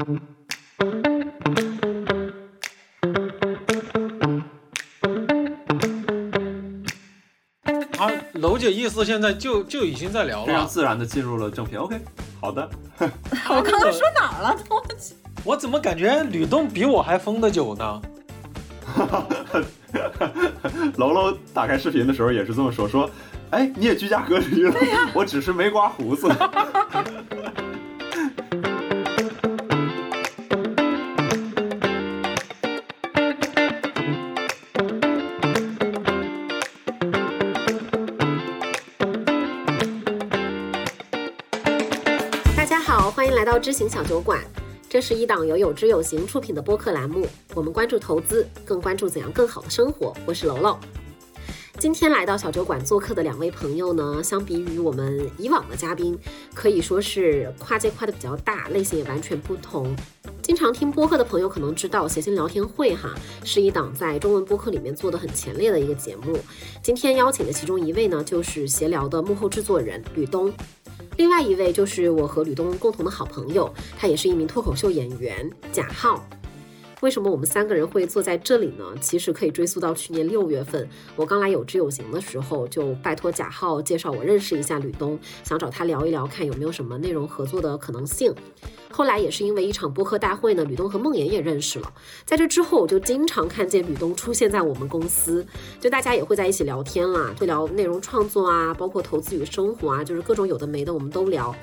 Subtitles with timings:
[0.00, 0.06] 啊，
[8.34, 10.66] 楼姐意思现在就就已经在聊了非常。
[10.66, 11.78] 自然的进入了正片。
[11.78, 12.00] OK，
[12.40, 12.66] 好的，
[12.98, 14.56] 我刚刚说哪儿了？
[14.70, 14.82] 我
[15.52, 18.02] 我怎么感觉吕洞比我还疯的久呢？
[20.96, 23.08] 楼楼打开视频的时候也是这么说，说，
[23.50, 24.74] 哎，你也居家隔离了，
[25.12, 26.26] 我只是没刮胡子。
[43.60, 44.42] 知行小酒馆。
[44.88, 50.12] 这是一档由有知有行出品的播客栏目，我们关注投资，更关注怎样更好的生活。
[50.26, 50.76] 我是楼楼。
[51.78, 56.18] 今天来到小酒馆做客的两位朋友呢，相比于我们以往的嘉宾，
[56.52, 59.94] 可以说是跨界跨的比较大，类型也完全不同。
[60.42, 63.14] 经常听播客的朋友可能知道，谐星聊天会哈
[63.44, 66.36] 是一档在中文播客里面做的很前列的一个节目。
[66.82, 70.52] 今天邀请的其中一位呢，就是闲聊的幕后制作人吕东。
[71.20, 76.26] 另外一位就是我和吕东共同的好朋友，他也是一名脱口秀演员贾浩。
[77.00, 78.84] 为什么我们三个人会坐在这里呢？
[79.00, 88.34] 其实可以追溯到去年六月份，我刚来有知有行的时候，就拜托贾浩介绍我认识一下吕东，想找他聊一聊，看有没有什么内容合作的可能性。
[88.92, 91.90] 后来也是因为一场播客大会呢，吕东和梦妍也认识了。
[92.26, 95.46] 在这之后，我就经常看见吕东出现在我们公司，
[95.80, 101.54] 就大家也会在一起聊天啦，会聊内容创作啊，包括投资与生活啊，就是各种有的没的我们都聊。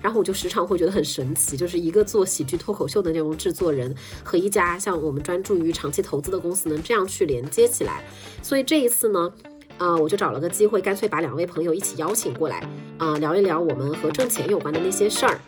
[0.00, 8.04] 然后我就时常会觉得很神奇，就是一个做喜剧脱口秀的内容制作人和一家像我们专注于长期投资的公司能这样去连接起来。
[8.40, 9.32] 所以这一次呢。
[9.78, 15.38] 呃，我就找了个机会，干脆把两位朋友一起邀请过来，啊、聊一聊我们和挣钱有关的那些事儿。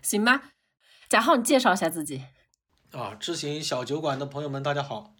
[0.00, 0.52] 行吧。
[1.10, 2.22] 贾浩，你介绍一下自己。
[2.92, 5.12] 啊，知行小酒馆的朋友们，大家好，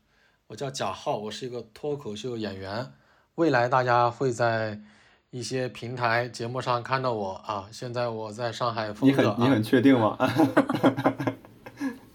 [0.47, 2.91] 我叫贾浩，我是一个脱口秀演员。
[3.34, 4.81] 未来大家会在
[5.28, 7.69] 一些平台节目上看到我啊。
[7.71, 10.16] 现在我在上海你丰泽啊很你很确定吗？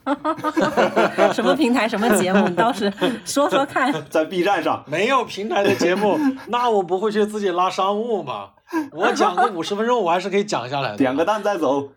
[1.34, 1.88] 什么平台？
[1.88, 2.48] 什么节目？
[2.48, 2.92] 你倒是
[3.24, 3.94] 说说看。
[4.10, 6.18] 在 B 站上，没有平台的节目，
[6.48, 8.50] 那我不会去自己拉商务吗？
[8.94, 10.98] 我讲个五十分钟，我还是可以讲下来的。
[10.98, 11.90] 点个赞再走。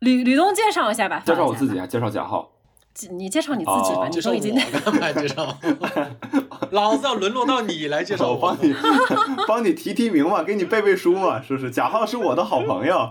[0.00, 1.22] 吕吕东介绍一下吧。
[1.24, 2.50] 介绍我自己啊，介绍贾浩。
[2.92, 4.06] 己，你介绍你自己吧。
[4.06, 5.58] 哦介绍你都已经我干嘛介绍？
[6.70, 8.56] 老子要沦落到你来介绍我我帮。
[8.60, 8.74] 你
[9.46, 11.70] 帮你提提名嘛，给你背背书嘛，是不是？
[11.70, 13.10] 贾浩是我的好朋友。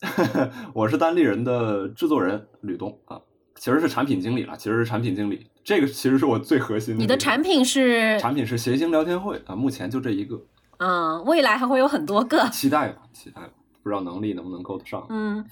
[0.74, 3.20] 我是单立人的制作人吕东啊，
[3.54, 7.00] 其实是产品经理了，其实是产品经理，这个其实是我最核心的。
[7.00, 10.40] 你的产品是产品是谐星聊天会啊，目前就这一个，
[10.78, 12.48] 嗯，未来还会有很多个。
[12.50, 13.50] 期待吧，期待吧，
[13.82, 15.06] 不知道能力能不能够得上。
[15.08, 15.44] 嗯，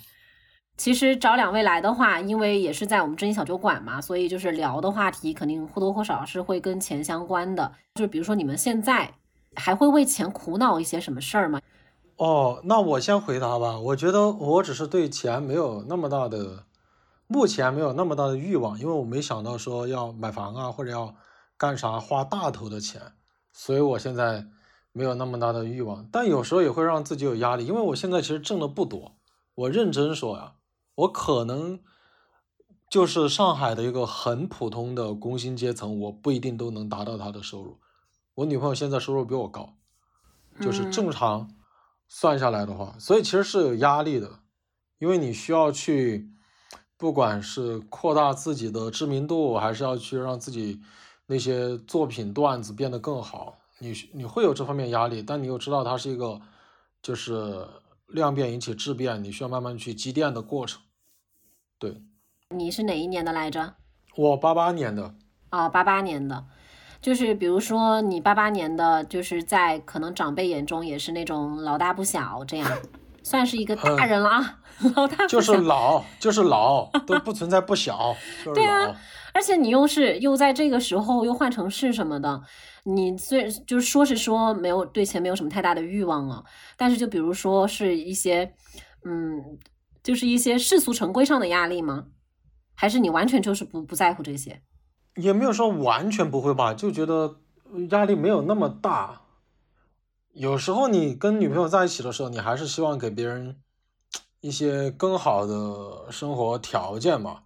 [0.77, 7.73] 其实找两位来的话，因为也是在我们真心小酒馆嘛，所以就是聊的话题肯定或多或少是会跟钱相关的。
[7.95, 9.11] 就是比如说你们现在
[9.57, 11.61] 还会为钱苦恼一些什么事儿吗？
[12.17, 13.79] 哦，那我先回答吧。
[13.79, 16.65] 我觉得我只是对钱没有那么大的，
[17.27, 21.15] 目前没有那么大的欲望，因为我没想到说要买房啊，或者要
[21.57, 23.15] 干啥花大头的钱，
[23.53, 24.47] 所以我现在
[24.93, 26.09] 没有那么大的欲望。
[26.13, 29.17] 但有时候也会让自己有压力，因为我现在其实挣的不多。
[29.57, 30.55] 我认真说呀，
[30.95, 31.81] 我可能
[32.89, 37.79] 就是上海的一个很普通的工薪阶层，我不一定都能达到他的收入。
[38.37, 39.75] 我女朋友现在收入比我高，
[40.61, 41.51] 就是嗯正常
[42.09, 44.41] 算下来的话，所以其实是有压力的，
[44.99, 46.31] 因为你需要去，
[46.97, 50.81] 不管是扩大自己的知名度，还是要去让自己
[51.27, 56.41] 那些作品段子变得更好，你你会有这方面压力，但你又知道它是一个
[57.03, 57.67] 就是
[58.09, 60.81] 量变引起质变，你需要慢慢去积淀的过程。
[61.79, 62.03] 对，
[62.51, 63.75] 你是哪一年的来着？
[64.17, 65.15] 我八八年的，
[65.51, 66.47] 哦，八八年的，
[67.05, 72.67] 就是比如说你八八年的，就是在可能长辈眼中也是那种老大不小，这样
[73.23, 74.61] 算是一个大人了啊，
[74.97, 75.27] 老大。
[75.27, 78.91] 就是老，就是老，都不存在不小，就是对啊。
[79.35, 82.41] 而且你又是又在这个时候又换城市什么的，
[82.85, 86.43] 你虽就是说是说没有对钱没有什么太大的欲望啊，
[86.79, 88.51] 但是就比如说是一些，
[89.05, 89.59] 嗯，
[90.03, 92.05] 就是一些世俗成规上的压力吗？
[92.75, 94.63] 还是你完全就是不不在乎这些？
[95.17, 97.37] 也没有说完全不会吧，就觉得
[97.91, 99.23] 压力没有那么大。
[100.33, 103.57] 有时候你跟女朋友在一起的时候，你还是希望给别人
[104.41, 107.43] 一些更好的生活条件嘛。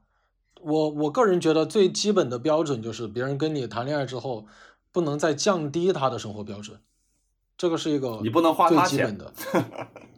[0.60, 4.46] 我我个人觉得最基本的标准就是别人跟你谈恋爱之后，
[4.90, 6.80] 不能再降低他的生活标准。
[7.56, 9.32] 这个是一个你不能花最他钱基本的。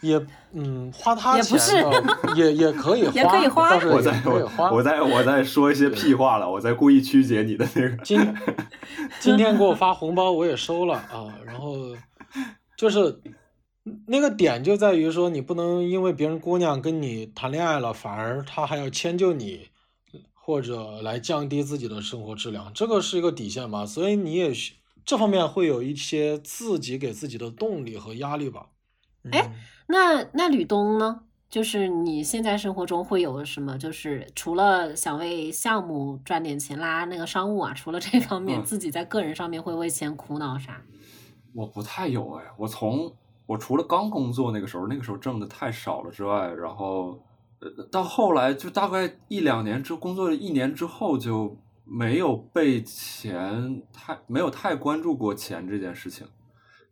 [0.00, 0.20] 也
[0.52, 1.84] 嗯，花他也不钱
[2.36, 4.22] 也也可以花，也可以花倒是我在。
[4.24, 7.96] 我我在我在说一些屁话了，我在故意曲解你的那个。
[8.04, 8.34] 今
[9.20, 11.34] 今天给我发红包，我也收了啊。
[11.44, 11.96] 然后
[12.76, 13.20] 就是
[14.06, 19.68] 那个点就在于说，你不能因为别人姑娘跟你谈恋爱了，反而她还要迁就你，
[20.34, 23.86] 或者来降低自己的生活质量，这个是一个底线吧。
[23.86, 28.66] 所以你也需这方面会有一些自己给自己的动力和压力吧。
[29.30, 29.54] 哎嗯
[29.86, 31.20] 那那吕东呢？
[31.48, 33.78] 就是你现在生活中会有什么？
[33.78, 40.82] 就是除了想为项目赚点钱拉那个商务啊，除了这方面，嗯自己在个人上面会为钱苦恼啥？
[41.54, 43.14] 我不太有哎，我从
[43.46, 47.22] 我除了刚工作那个时候，那个时候挣的太少了之外，然后
[47.60, 56.26] 呃到后来就大概一两年之工作了一年之后就没有被钱太没有太关注过钱这件事情。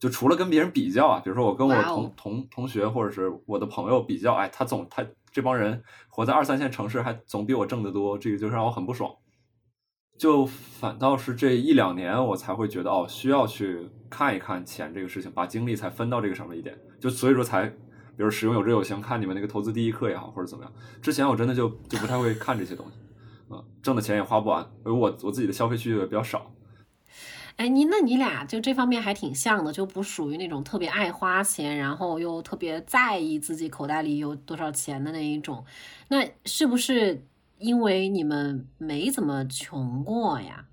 [0.04, 5.02] 就除了跟别人比较啊，比如说我跟我同同同学或者是我的朋友比较，哎，他总他
[5.32, 9.10] 这帮人活在二三线城市还总比我挣得多，这个就让我很不爽。
[10.18, 16.78] 就反倒是这一两年，我才会觉得哦，需要去看一看钱这个事情，把精力才分到这个上面一点。
[17.00, 20.72] 就所以说才，比如使用有志有行，看你们那个投资第一课也好，或者怎么样。
[21.00, 22.98] 之前我真的就就不太会看这些东西，
[23.48, 26.53] 嗯，挣的钱也花不完，而我我自己的消费需求也比较少。
[27.56, 35.64] 哎，你那你俩就这方面还挺像的，就不属于那种特别爱花钱，然后又特别在意自己口袋里有多少钱的那一种。
[36.08, 37.24] 那是不是
[37.58, 40.66] 因为你们没怎么穷过呀？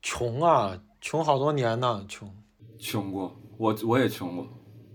[0.00, 2.34] 穷啊，穷好多年呢，穷。
[2.78, 4.46] 穷过，我我也穷过。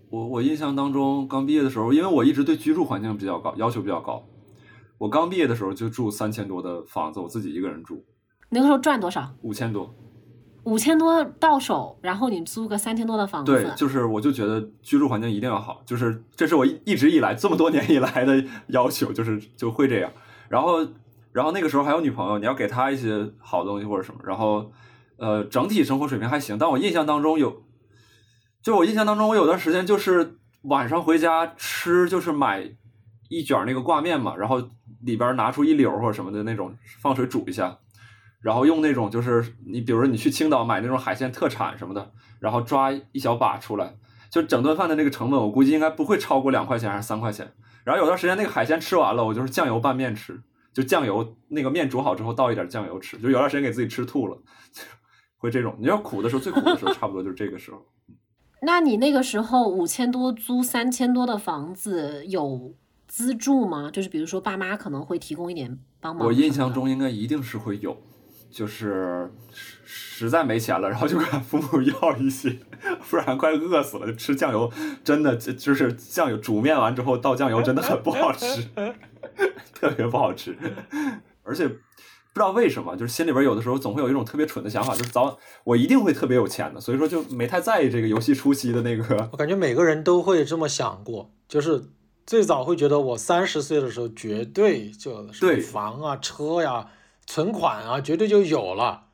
[0.09, 4.25] 我我印象当中，刚毕业的时候，因为我一直对居住环境比较高，要求比较高。
[4.97, 8.03] 我刚毕业的时候就住三千多的房子，我自己一个人住，
[8.49, 9.31] 那个时候赚多少？
[9.41, 9.93] 五千多。
[10.63, 20.11] 五千多到手，然后你租个三千多的房子，对，就是我就觉得居住环境一定要好，就是这是我一一直以来这么多年以来的要求，就是就会这样。
[20.47, 20.87] 然后，
[21.31, 24.21] 然后那个时候还有女朋友，你要给她一些好东西或者什么。
[24.23, 24.71] 然后，
[25.17, 27.63] 呃，整体生活水平还行，但我印象当中有，
[28.61, 32.71] 就我印象当中，我有段时间就是晚上回家吃，就是买
[33.29, 34.61] 一卷那个挂面嘛，然后
[35.01, 37.79] 里边拿出一绺或者什么的那种，放水煮一下。
[38.43, 42.11] 然后用那种就是你，比如说你去青岛买那种海鲜特产什么的，
[42.41, 43.95] 然后抓一小把出来，
[44.29, 47.53] 就整顿饭的那个成本，我估计应该不会超过两块钱还是三块钱。
[47.85, 50.41] 然后有段时间那个海鲜吃完了，我就是酱油拌面吃，
[50.73, 54.37] 就酱油那个面煮好之后倒一点酱油吃，就有段时间给自己吃吐了，
[55.39, 55.77] 会这种。
[55.79, 57.85] 你要苦的时候，最苦的时候差不多就是这个时候。
[58.63, 62.73] 那你那个时候五千多租三千多的房子有
[63.07, 63.89] 资助吗？
[63.89, 66.27] 就是比如说爸妈可能会提供一点帮忙。
[66.27, 67.97] 我印象中应该一定是会有。
[68.53, 72.55] 就是实实在没钱了，然后就管父母要一些，
[73.09, 74.05] 不然快饿死了。
[74.05, 74.71] 就吃酱油，
[75.03, 78.69] 真的就就是酱油煮面完之后倒酱油，真的很不好吃，
[79.73, 80.55] 特别不好吃。
[81.41, 81.75] 而且不
[82.35, 89.29] 知道为什么，就是心里边有的时候总会有一种特别蠢的想法，就是早我一定会特别有钱的，所以说就没太在意这个游戏初期的那个。
[89.31, 91.83] 我感觉每个人都会这么想过，就是
[92.25, 96.87] 最早会觉得我三十岁的时候绝对就对房啊、车呀、
[97.25, 99.07] 存款啊，绝对就有了。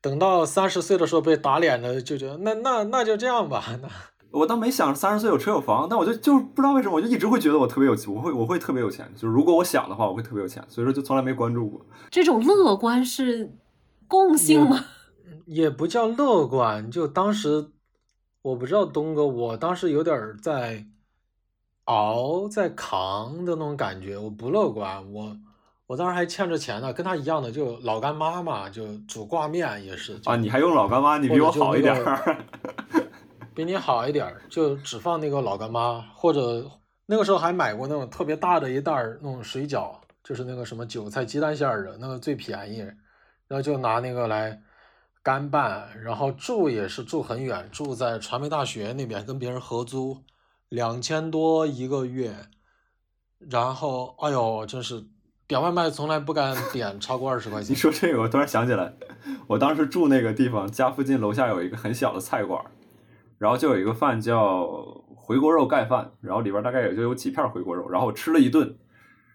[0.00, 3.64] 等到三十岁的时候被打脸了，就觉得那那那就这样吧。
[3.82, 3.88] 那
[4.30, 9.10] 我倒没想三十岁有车有房，但我就就不知道为什么，我就一直会觉得我特别有钱，我会我会特别有钱。
[9.14, 11.84] 就是如果我想的话，我会特别有钱，所以说就从来没关注过。
[12.10, 13.56] 这种乐观是
[14.06, 14.84] 共性吗？
[15.46, 17.70] 也不叫乐观，就当时
[18.42, 20.86] 我不知道东哥，我当时有点在
[21.84, 25.36] 熬在扛的那种感觉，我不乐观，我
[25.88, 32.44] 我当时还欠着钱呢，跟他一样的，就老干妈嘛，就煮挂面也是啊，你还用老干妈，你比我好一点儿。
[33.56, 36.70] 比你好一点儿，就只放那个老干妈，或者
[37.06, 42.80] 那个时候还买过那种特别大的一袋儿那种水饺，就是那个什么韭菜鸡蛋馅儿的那个最便宜，
[43.48, 44.60] 然后就拿那个来
[45.22, 50.22] 干拌，然后住也是住很远，住在传媒大学那边，跟别人合租，
[50.68, 52.36] 两千多一个月，
[53.38, 55.02] 然后哎呦，真是
[55.48, 57.74] 点外卖从来不敢点超过二十块钱 你。
[57.74, 58.92] 说这个，我突然想起来，
[59.46, 62.62] 我当时住那个地方，家附近楼下有一个很小的菜馆，
[63.38, 64.68] 然后就有一个饭叫
[65.16, 68.76] 回锅肉盖饭，然后里边大概也就有几片回锅肉，然后我吃了一顿，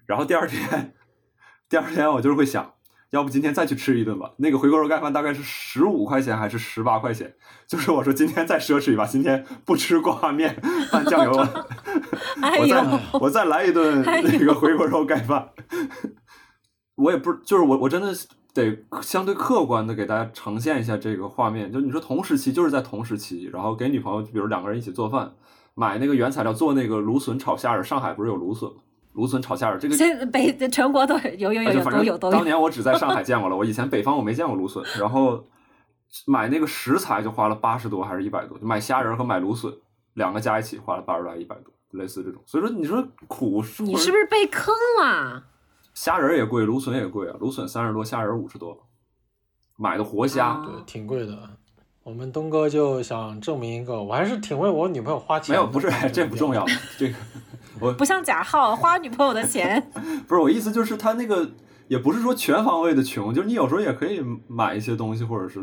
[0.06, 0.94] 然后第二天，
[1.68, 2.74] 第二天我就是会想，
[3.10, 4.34] 要不今天再去吃一顿吧？
[4.38, 7.34] 那个回锅肉盖饭大概是十五块钱还是十八块钱？
[7.68, 10.56] 就是我说今天再奢侈一把，今天不吃挂面
[10.92, 11.68] 拌酱油了，
[12.42, 15.50] 哎我再，我再来一顿那个回锅肉盖饭。
[16.96, 18.14] 我也不是，就是我我真的
[18.54, 21.72] 得相对客观的给大家呈现一下这个画面。
[21.72, 25.34] 就你说同时期，就是在同时期，然后给女朋友，比如两个人一起做饭，
[25.74, 27.84] 买那个原材料做那个芦笋炒虾仁。
[27.84, 28.76] 上海不是有芦笋吗？
[29.14, 32.34] 芦笋炒虾仁，这个北全国都有有有都有都有。
[32.34, 34.84] 当年我只在上海见过了，我以前北方我没见过芦笋。
[35.00, 35.44] 然后
[36.28, 39.72] 买那个食材就花了八十多还是一百多，就买虾仁和买芦笋
[40.14, 42.42] 两个加一起花了八十多还一百多，类似这种。
[42.46, 45.44] 所以说你说苦，你是不是被坑了？
[45.94, 48.86] 虾仁也贵，芦笋也贵啊，芦笋三十多，虾仁五十多，
[49.78, 50.48] 买的活虾。
[50.48, 51.50] 啊对，挺贵的。
[52.04, 55.56] 我们东哥就想证明一个，我还是挺为我女朋友花钱。
[55.56, 56.66] 没有，不是，这不重要。
[56.98, 57.16] 这个
[57.80, 59.90] 我不像贾浩花女朋友的钱，
[60.28, 61.50] 不是我意思，就是他那个
[61.88, 65.62] 也不是说全方位的穷，就是你有时候也可以买一些东西，或者是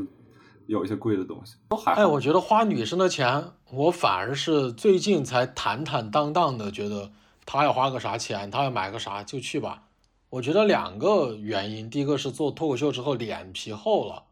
[0.66, 2.00] 有一些贵的东西，都还好。
[2.00, 7.10] 哎，我觉得花女生的钱，我反而是最近才坦坦荡荡的觉得，
[7.44, 9.84] 她要花个啥钱，她要买个啥就去吧。
[10.30, 14.22] 我觉得两个原因，第一个是做脱口秀之后脸皮厚了，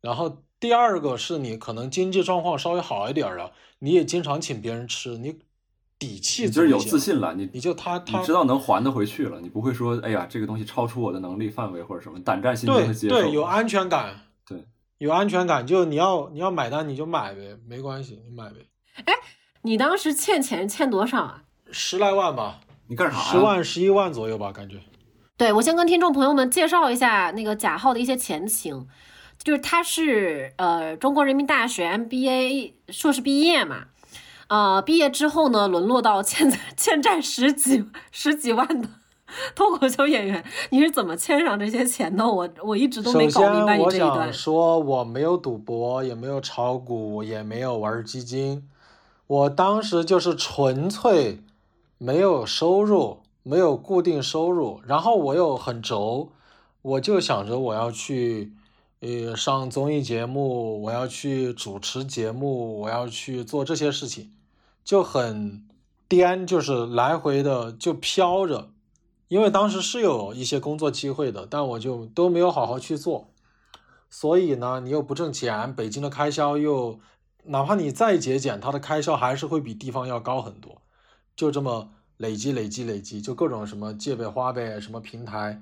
[0.00, 5.38] 然后第二个是你可能经济状况稍微好一点了，你也经常请别人吃，你
[5.96, 13.14] 底气你就是有自信了，你你就他他你知道能还得回去了，你不会说哎呀这个东西超出我的能力范围或者什么，胆战心惊的接受。
[13.14, 14.14] 对有安全感，对
[14.98, 18.66] 有安全感，就你要你要买单你就买呗，没关系，你买呗，
[19.04, 19.12] 哎
[19.62, 21.42] 你当时欠钱欠多少啊？
[21.70, 23.22] 十来万吧，你干啥呀？
[23.24, 24.80] 十万十一万左右吧，感觉。
[25.36, 28.86] 对，我先跟听众朋友们介绍一下那个贾浩的一些前情，
[29.42, 33.88] 就是他是呃中国人民大学 MBA 硕士毕业嘛，
[34.48, 38.88] 呃毕业之后呢，沦落到 欠欠债十几十几万的
[39.54, 42.26] 脱口秀演员，你是怎么欠上这些钱的？
[42.26, 44.32] 我我一直都没搞明白你这一段想。
[44.32, 48.68] 说，我没有赌博，也没有炒股，也没有玩基金。
[49.26, 51.40] 我当时就是纯粹
[51.98, 56.30] 没有收入，没有固定收入，然后我又很轴，
[56.82, 58.52] 我就想着我要去，
[59.00, 64.30] 呃，上综艺节目，我要去主持节目，我要去做这些事情，
[64.84, 65.64] 就很
[66.06, 68.68] 颠，就是来回的就飘着。
[69.28, 73.28] 因为当时是有一些工作机会的，但我就都没有好好去做，
[74.08, 77.00] 所以呢，你又不挣钱，北京的开销又，
[77.44, 80.80] 哪怕你再节俭，它的开销还是会比地方要高很多，
[81.34, 85.60] 就这么累积累积累积，就各种什么借呗花呗什么平台，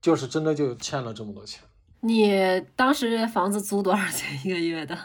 [0.00, 1.62] 就是真的就欠了这么多钱。
[2.00, 4.98] 你当时房子租多少钱一个月的？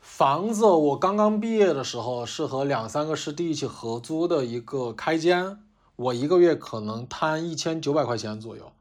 [0.00, 5.58] 房子我刚刚毕业的时候是和两三个师弟一起合租的一个开间，
[5.96, 8.72] 我一个月可能摊一千九百块钱左右。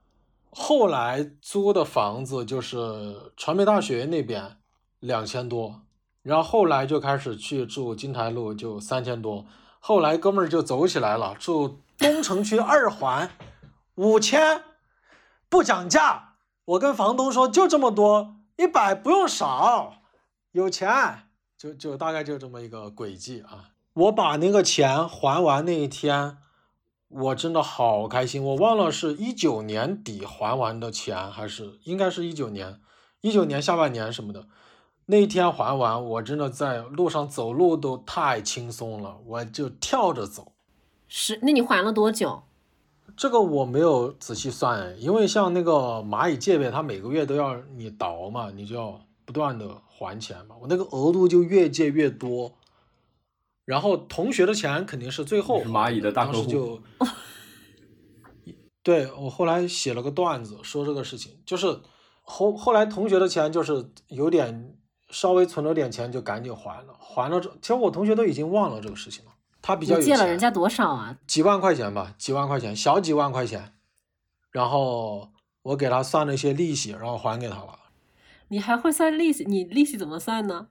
[0.52, 4.58] 后来租的房子就是传媒大学那边
[5.00, 5.82] 两千多，
[6.22, 9.46] 然后后来就开始去住金台路就三千多，
[9.80, 13.32] 后来哥们儿就走起来了，住东城区二环
[13.96, 14.64] 五千，
[15.50, 16.36] 不讲价。
[16.66, 20.02] 我跟房东说就这么多，一百不用少，
[20.52, 20.90] 有钱。
[21.58, 23.72] 就就大概就这么一个轨迹啊！
[23.94, 26.38] 我把那个钱还完那一天，
[27.18, 28.44] 我真的好开心。
[28.44, 32.82] 我忘了是一九年底还完的钱，还是应该是一九年，
[33.22, 34.48] 一九年下半年什么的。
[35.06, 40.52] 那一天还完，我真的在路上走路都太轻松了，我就跳着走。
[41.08, 42.44] 是，那你还了多久？
[43.16, 50.56] 这个我没有仔细算，因为像那个蚂蚁借呗，它每个月都要你倒嘛，你就要不断的还钱嘛。
[50.60, 52.52] 我那个额度就越借越多，
[53.66, 56.82] 然后同学的钱肯定是最后是蚂蚁的大当客户时就，
[58.84, 61.82] 对我后来写了个段子说这个事情，就是
[62.22, 64.78] 后后来同学的钱就是有点
[65.10, 69.32] 稍微存了点钱就赶紧还了，还了这其实我同学都已经忘了这个事情了，
[69.62, 71.18] 他比较借了人家多少啊？
[71.26, 73.74] 几万块钱吧，几万块钱，小几万块钱，
[74.52, 75.32] 然后
[75.64, 77.80] 我给他算了一些利息，然后还给他了。
[78.50, 79.44] 你还会算利息？
[79.46, 80.68] 你利息怎么算呢？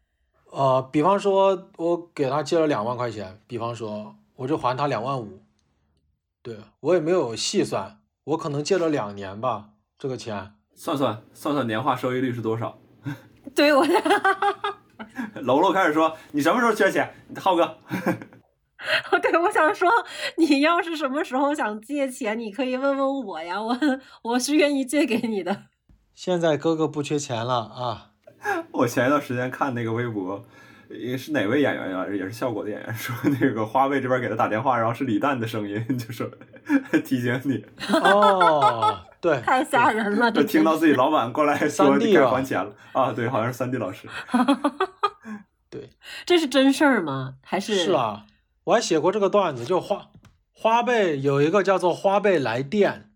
[0.55, 5.43] 呃，比方说，我给他借了两万块钱，比方说，我就还他两万五。
[6.43, 10.55] 对我也没有细算，我可能借了两年吧，这个钱。
[10.77, 12.79] 算算算算年化收益率是多少？
[13.55, 13.85] 对我，
[15.43, 17.15] 楼楼开始说你什么时候缺钱？
[17.37, 17.79] 浩哥，
[19.23, 19.91] 对我想说，
[20.37, 23.79] 你要是什么时候想借钱，你可以问问我呀，我
[24.23, 25.65] 我是愿意借给你的。
[26.15, 28.14] 现在哥哥不缺钱了啊，
[28.73, 30.45] 我前一段时间看那个微博，
[30.89, 36.29] 也是哪位演员呀、也是效果的演员说那个花呗这边给他打电话，然后是李诞的声音，就说
[37.05, 44.09] 提醒你，哦，对， 太吓人了，这就听到自己老板过来说三 D 该还钱了啊，对，好像是三 D 老师，
[45.71, 45.91] 对
[46.25, 47.35] 这是真事儿吗？
[47.43, 48.27] 还是是啊，
[48.65, 50.11] 我还写过这个段子，就花
[50.53, 53.11] 花呗有一个叫做花呗来电，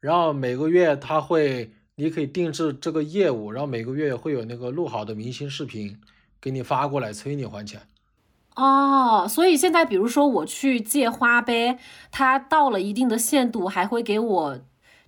[0.00, 5.98] 然后每个月他会你可以定制这个业务，然后每个月会有那个录好的明星视频
[6.40, 7.82] 给你发过来，催你还钱。
[8.56, 11.78] 哦，所以现在比如说我去借花呗，
[12.10, 14.60] 它到了一定的限度，还会给我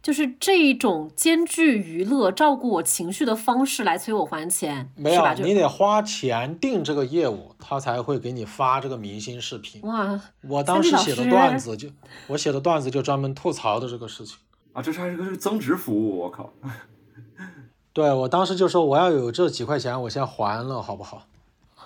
[0.02, 9.80] 就是这种兼具娱乐、照顾我情绪的方式来催我还钱，没有你得花钱定这个业务，他才会给你发这个明星视频。
[9.82, 11.88] 哇，我当时写的段子就，
[12.26, 14.37] 我写的段子就专门吐槽的这个事情。
[14.73, 16.52] 啊，这是还是个是增值服务，我靠！
[17.93, 21.26] 对我当时就说我要有这几块钱，我先还了，好不好？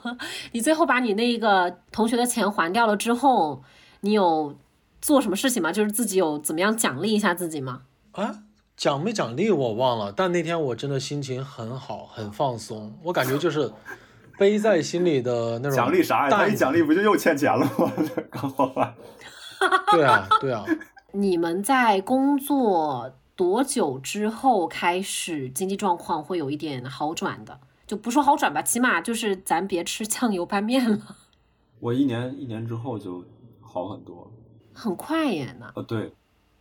[0.53, 3.63] 你最后把你那个同学的钱还掉了之后，
[4.03, 4.57] 你有
[5.01, 5.73] 做什么事情吗？
[5.73, 7.83] 就是自己有怎么样奖励一下自己吗？
[8.13, 8.43] 啊，
[8.77, 13.73] 奖没奖励我忘了，但那天我真的心情很好，很放松，我感觉就是
[14.39, 16.31] 背在心里的那种奖励啥呀？
[16.31, 17.93] 他奖励不就又欠钱了吗？
[18.31, 18.95] 刚花完。
[19.91, 20.65] 对啊，对啊，
[21.17, 27.59] 你们在工作多久之后开始经济状况会有一点好转的？
[27.87, 31.17] 就不说好转吧，起码就是咱别吃酱油拌面了，
[31.81, 33.25] 我一年一年之后就
[33.61, 34.31] 好很多。
[34.75, 36.13] 很快耶呢，呃，对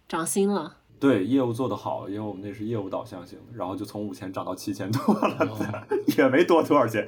[0.08, 0.78] 涨薪了。
[0.98, 5.58] 对，业务做得好，因为我们那是业务导向型，然后就从五千涨到七千多了，哦
[6.18, 7.06] 也没多多少钱。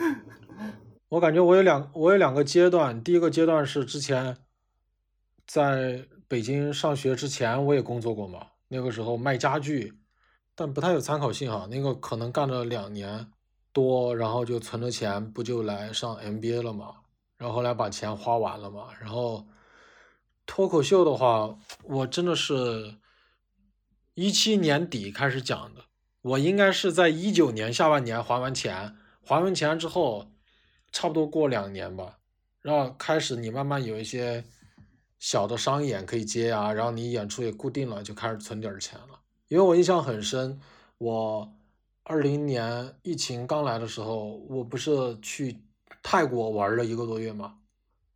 [1.10, 4.38] 我感觉我有两我有两个阶段，第一个阶段是之前
[5.46, 9.92] 在北京上学之前我也工作过嘛，那个时候卖家具，
[10.54, 13.26] 但不太有参考性哈，那个可能干了两年
[13.72, 16.94] 多，然后就存了钱，不就来上 MBA 了嘛，
[17.36, 19.44] 然后后来把钱花完了嘛，然后
[20.46, 22.94] 脱口秀的话，我真的是
[24.14, 25.86] 一七年底开始讲的，
[26.22, 30.30] 我应该是在一九年下半年还完钱，还完钱之后。
[30.92, 32.18] 差不多过两年吧，
[32.62, 34.44] 然后开始你慢慢有一些
[35.20, 39.20] 小的商演可以接啊，然后你演出也固定了，就开始存点儿钱了。
[39.48, 40.58] 因为我印象很深，
[40.98, 41.52] 我
[42.04, 45.60] 二零年疫情刚来的时候，我不是去
[46.02, 47.54] 泰国玩了一个多月嘛，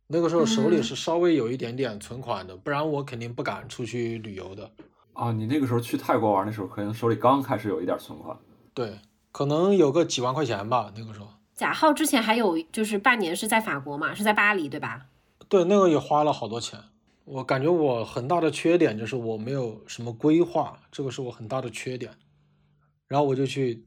[0.07, 4.71] 那个时候手里嗯是稍微有一点点存款的，不然我肯定不敢出去旅游的。
[5.13, 8.35] 啊，你那个时候去泰国玩的时候，可能手里刚开始有一点存款。
[8.73, 8.99] 对，
[9.31, 11.27] 可能有个几万块钱吧，那个时候。
[11.53, 15.05] 贾浩之前还有就是半年是在法国嘛，是在巴黎对吧？
[15.47, 16.79] 对，那个也花了好多钱。
[17.25, 22.11] 我感觉我很大的缺点就是我没有什么规划，这个是我很大的缺点。
[23.07, 23.85] 然后我就去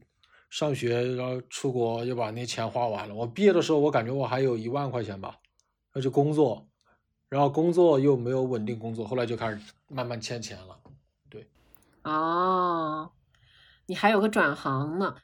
[0.51, 3.15] 上学，然后出国又把那钱花完了。
[3.15, 5.37] 我毕业的时候，我感觉我还有一万块钱吧，
[5.95, 6.69] 那就工作，
[7.29, 10.79] 然后工作又没有稳定工作，后来就开始慢慢欠钱了。
[11.31, 11.49] 对
[12.03, 13.11] 哦，
[13.87, 15.17] 你还有个转行呢。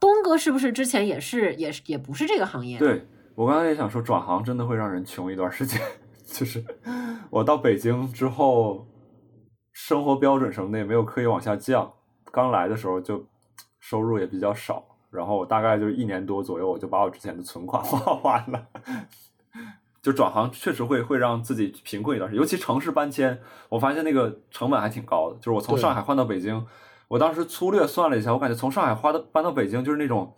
[0.00, 5.80] 东哥是不是之前也是也是也不是这个行业？，对我刚才也想说，转行真的会让人穷一段时间。
[6.32, 6.64] 就是
[7.30, 8.86] 我到北京之后，
[9.72, 11.92] 生活标准什么的也没有刻意往下降。
[12.30, 13.24] 刚来的时候就
[13.78, 18.66] 收入也比较少，然后我大概就一年多左右，我就把我之前的存款 花完了。
[20.00, 25.36] 就转行确实会会让自己贫困一段时间，尤其城市搬迁，我发现那个成本还挺高的。
[25.36, 26.66] 就是我从上海换到北京，
[27.08, 30.34] 我当时粗略算了一下，我感觉从上海花到搬到北京就是那种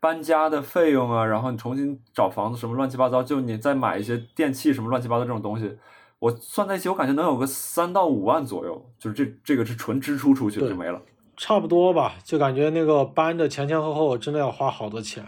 [0.00, 5.76] 搬家的费用啊，然后你重新找房子什么乱七八糟，就你再买一些电器什么乱七八糟这种东西，
[6.18, 11.00] 我算在一起，我感觉能有个三到五万左右，就是这这个是纯支出出去对就没了。
[11.36, 15.24] 差不多吧，就感觉那个搬的前前后后真的要花好多钱。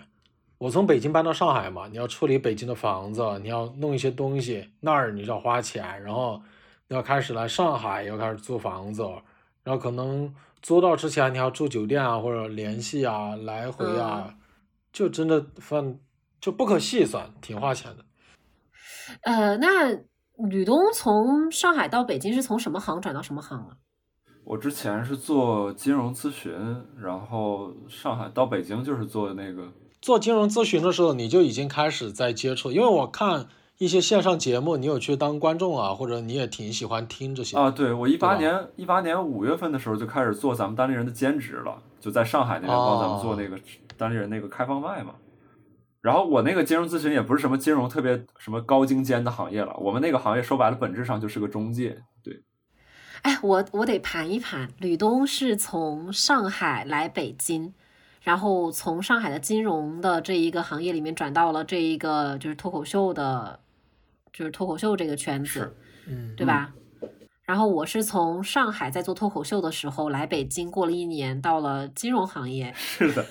[0.58, 6.42] 我从北京搬到上海嘛，你要处理北京的房子，你要弄一些东西，那儿你就要花钱，然后
[6.88, 9.02] 你要开始来上海，要开始租房子，
[9.62, 14.34] 然后可能租到之前你要住酒店啊，或者联系啊，来回啊，
[14.92, 15.98] 就真的反
[16.40, 18.04] 就不可细算，挺花钱的。
[19.22, 19.92] 呃，那
[20.48, 23.76] 吕东从上海到北京是从什么行转到什么行啊？
[24.44, 26.52] 我之前是做金融咨询，
[26.98, 29.68] 然后上海到北京就是做那个
[30.00, 33.46] 做金融咨询的时候，你就已经开始在接触，因为我看
[33.78, 43.58] 一些线上节目，你有去当观众啊，或者你也挺喜欢听这些啊，对我一八年一八年五月份的时候就开始做咱们当地人的兼职了，就在上海那边帮咱们做那个
[43.96, 45.14] 当地人那个开放麦嘛。
[46.00, 52.02] 然后我那个金融咨询也不是什么金融特别什么高精尖的行业了，我们那个行业说白了本质上就是个中介。
[52.24, 52.42] 对，
[53.20, 57.74] 哎，我我得盘一盘，吕东是从上海来北京，
[58.22, 63.60] 然后从上海的金融的这一个行业里面转到了这一个就是脱口秀的，
[64.32, 66.72] 就是脱口秀这个圈子，嗯，对吧？
[67.50, 72.72] 然后我是从上海在做脱口秀的时候来北京，过了一年，到了金融行业。
[72.78, 73.26] 是的，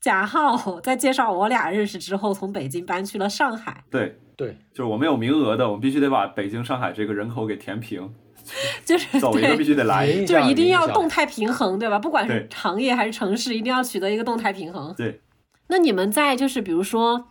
[0.00, 3.84] 贾浩在介绍我俩认识之后，从北京搬去了上海。
[3.92, 8.12] 对，对，就是我们有名额的，我们必须得把北京、上海这个人口给填平，
[8.84, 10.26] 就是走一个必须得来一个。
[10.26, 12.00] 就是一定要动态平衡，对吧？
[12.00, 14.92] 不管是行业还是城市，一定要取得一个动态平衡。
[14.96, 15.20] 对，
[15.68, 17.28] 那你们在就是比如说，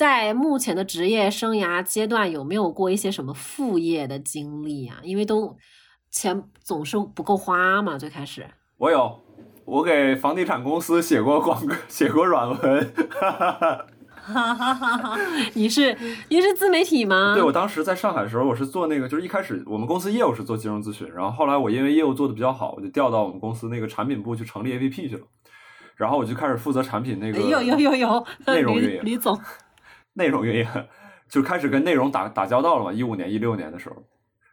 [0.00, 4.96] 在目前的职业生涯阶段，有没有过一些什么副业的经历啊？
[5.02, 5.54] 因为都
[6.10, 8.46] 钱总是不够花嘛，最开始。
[8.78, 9.20] 我有，
[9.66, 12.92] 我给房地产公司写过广告，写过软文。
[13.20, 15.18] 哈哈哈哈！
[15.52, 15.94] 你是
[16.30, 17.34] 你是自媒体吗？
[17.34, 25.26] 对我当时在上海的时候，我是做那个，就是一开始我们公司业务是做金融咨询，然后后来我因为业务做的比较好，我就调到我们公司那个产品部去成立 APP 去了，
[25.94, 29.38] 然后我就开始负责产品那个哎有有有有，吕内容运营李总，
[30.14, 30.66] 内容运营，
[31.28, 32.92] 就开始跟内容打打交道了嘛。
[32.92, 33.96] 一五年、一六年的时候，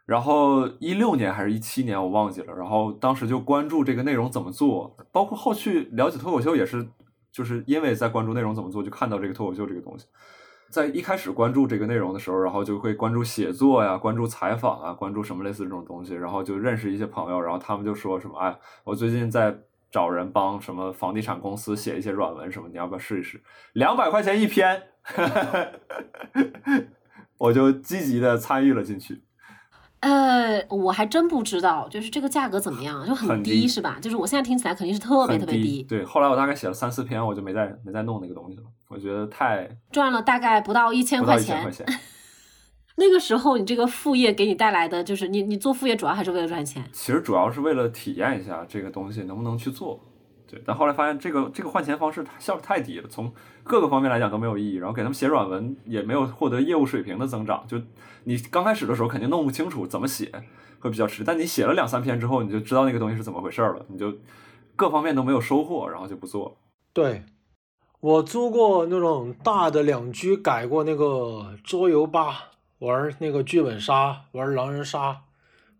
[0.06, 6.86] 然后一六年还是一七年我忘记了，然后当时就关注这个内容怎么做，包括后续了解脱口秀也是，
[7.30, 10.06] 就是因为在关注内容怎么做，就看到这个脱口秀这个东西。
[10.70, 19.58] 在一开始关注这个内容的时候，然后就会关注写作呀，关注采访啊，关注什么类似这种东西，然后就认识一些朋友，然后他们就说什么，哎，我最近在
[19.90, 23.42] 找人帮什么房地产公司写一些软文什么，你要不要试一试？
[23.72, 24.82] 两百块钱一篇，
[27.38, 29.22] 我就积极的参与了进去。
[30.00, 33.98] 呃，我还真不知道，就是这个价格怎么样，就很低低是吧？
[34.00, 38.62] 就是我现在听起来肯定是特别特别低，对，后来我大概写了三四篇，我就没再没再弄那个东西了。
[38.88, 41.72] 我觉得太赚了大概不到一千不到块钱一千块。
[41.72, 41.86] 钱。
[42.96, 46.84] 那个时候你这个副业给你带来的，就是你你做副业主要还是为了赚钱。
[46.92, 50.00] 其实主要是为了体验一下这个东西能不能去做。
[50.50, 53.30] 对，但后来发现这个这个换钱方式效率太低了，从
[53.62, 54.76] 各个方面来讲都没有意义。
[54.76, 57.64] 然后给他们写软文也没有获得业务水平的增长。
[57.68, 57.78] 就
[58.24, 60.32] 你刚开始的时候肯定弄不清楚怎么写，
[60.80, 61.22] 会比较吃。
[61.22, 64.14] 但你写了两三篇之后，你就知道那个东西是怎么回事了，你就
[64.74, 66.56] 各方面都没有收获，然后就不做。
[66.94, 67.24] 对，
[68.00, 72.44] 我租过那种大的两居，改过那个桌游吧，
[72.78, 75.20] 玩那个剧本杀，玩狼人杀。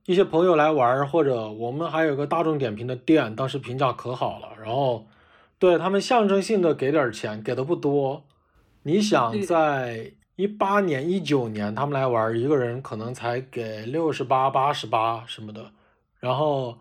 [0.08, 4.48] 一些朋友来玩，或者我们还有个大众点评的店，当时评价可好了。
[4.58, 5.06] 然后，
[5.58, 8.24] 对他们象征性的给点钱，给的不多。
[8.84, 15.72] 你想，在一八年、一九年，他们来玩，一个人可能才给六十八、八十八什么的。
[16.18, 16.78] 然后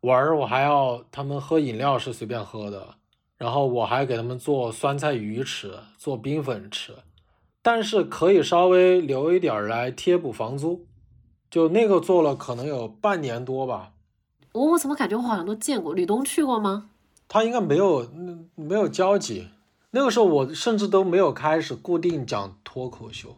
[0.00, 2.94] 玩我还要他们喝饮料是随便喝的，
[3.36, 6.94] 然后我还给他们做酸菜鱼吃，做冰粉吃，
[7.60, 10.86] 但是可以稍微留一点来贴补房租，
[11.50, 13.92] 就那个做了可能有半年多吧。
[14.52, 15.92] 我我怎么感觉我好像都见过？
[15.92, 16.88] 吕东去过吗？
[17.28, 19.48] 他应该没有嗯没有交集，
[19.90, 23.36] 那个时候我甚至都没有开始固定讲脱口秀，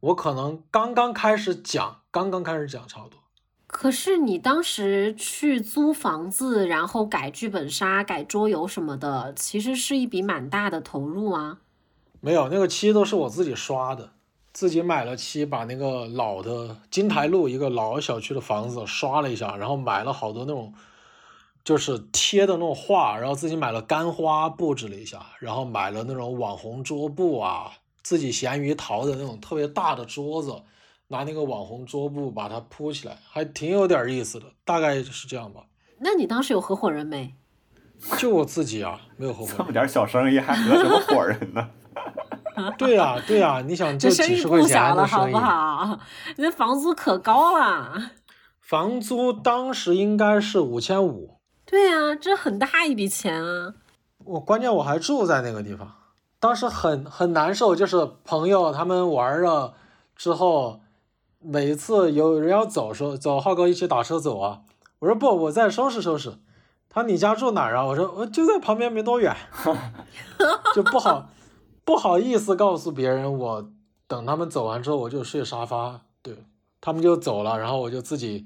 [0.00, 3.18] 我可能刚刚开始讲，刚刚开始讲差不多。
[3.66, 11.58] 可是你当时去租房子，然后改剧本杀、改桌游什么的，其实是一笔蛮大的投入啊。
[12.20, 14.12] 没有，那个漆都是我自己刷的，
[14.56, 20.72] 自己买了漆，把那个老的金台路一个老小区的房子刷了一下，然后买了好多那种
[21.62, 27.70] 就是贴的那种画，然后自己买了干花布置了一下，然后买了那种网红桌布啊，
[28.02, 30.62] 自己咸鱼淘的那种特别大的桌子，
[31.08, 35.66] 拿那个网红桌布把它铺起来，还挺有点意思的，大概是这样吧。
[35.98, 37.34] 那你当时有合伙人没？
[38.16, 39.58] 就我自己啊，没有合伙人。
[39.58, 41.68] 这么点小生意还合什么伙人呢？
[42.78, 46.00] 对呀、对呀、你想就这生意几十块不小了，钱的生意好不，好？
[46.36, 48.10] 你这房租可高了。
[48.60, 51.38] 房租当时应该是五千五。
[51.64, 53.74] 对呀、这很大一笔钱啊。
[54.24, 55.92] 我关键我还住在那个地方，
[56.40, 59.74] 当时很很难受，就是朋友他们玩了
[60.16, 60.80] 之后，
[61.38, 64.62] 每一次有人要走时候走，浩哥一起打车走啊，
[64.98, 66.38] 我说不，我再收拾收拾。
[66.88, 67.84] 他说你家住哪儿啊？
[67.84, 69.36] 我说我就在旁边没多远，
[70.74, 71.28] 就不好
[71.86, 73.70] 不好意思告诉别人，我
[74.08, 76.36] 等他们走完之后我就睡沙发，对
[76.80, 78.44] 他们就走了，然后我就自己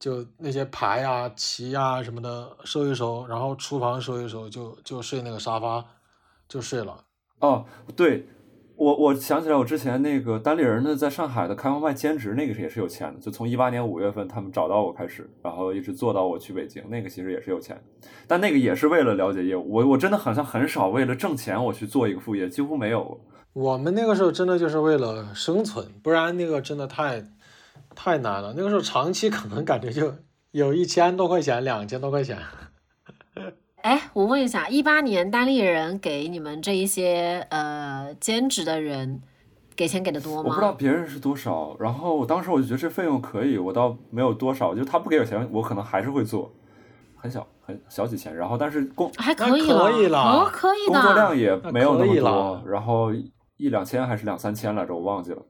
[0.00, 5.84] 就那些牌啊、棋啊什么的收一收，然后厨房收一收，就就睡那个沙发
[6.48, 7.04] 就睡了。
[7.40, 8.26] 哦，对，
[8.78, 17.76] 我我想起来，我之前那个单立人的在上海的开放麦兼职，那个是也是有钱的，就从一八年五月份他们找到我开始，然后一直做到我去北京，那个其实也是有钱，
[18.28, 23.20] 但那个也是为了了解业务，我我真的好像很少为了挣钱我去做一个副业，几乎没有。
[23.52, 27.24] 我们那个时候真的就是为了生存，不然那个真的太
[27.96, 28.54] 太难了。
[28.56, 30.14] 那个时候长期可能感觉就
[30.52, 32.38] 有一千多块钱、两千多块钱。
[33.88, 39.22] 哎，我问一下，一八年单立人给你们这一些呃兼职的人
[39.74, 40.72] 给钱给的多吗我不知道？
[40.74, 46.52] 别人是多少，然后我当时我就觉得这费用可以，我倒没有多少，就他不给我钱，我可能还是会做，
[47.16, 51.34] 很小很小几千，然后但是工还可以可以了哦，可以工作量。
[51.34, 53.10] 也没有那么多，然后
[53.56, 55.42] 一两千还是两三千来着，我忘记了。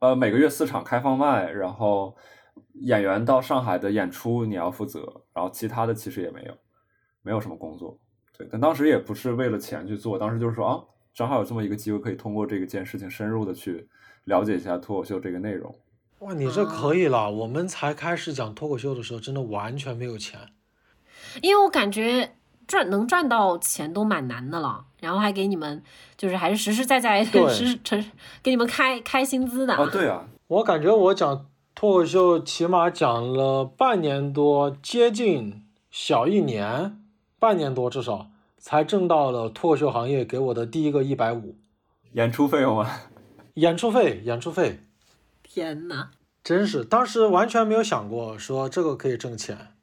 [0.00, 2.14] 呃，每个月四场开放麦，然后
[2.82, 5.00] 演员到上海的演出你要负责，
[5.32, 6.52] 然后其他的其实也没有，
[7.26, 7.98] 没有什么工作。
[8.38, 10.80] 对，但当时也不是为了钱去做，当时就是说啊，
[11.12, 13.88] 正好有这么一个机会，可以通过这个件事情深入的去
[14.24, 15.74] 了解一下脱口秀这个内容。
[16.20, 17.28] 哇，你这可以了。
[17.28, 20.38] 我们才开始讲脱口秀的时候，真的完全没有钱。
[21.42, 22.34] 因为我感觉
[22.68, 25.82] 赚能赚到钱都蛮难的了，然后还给你们
[26.16, 28.04] 就是还是实实在在对实实
[28.42, 29.74] 给你们开开薪资的。
[29.74, 36.98] 啊，对啊， 我感觉我讲脱口秀起码讲了半年多，接近小一年，
[37.38, 41.56] 半年多至少才挣到了脱口秀行业给我的第一个一百五
[42.12, 43.02] 演出费用啊，
[43.54, 44.80] 演出费，演出费，
[45.42, 46.10] 天呐，
[46.42, 49.75] 真是当时完全没有想过说这个可以挣钱。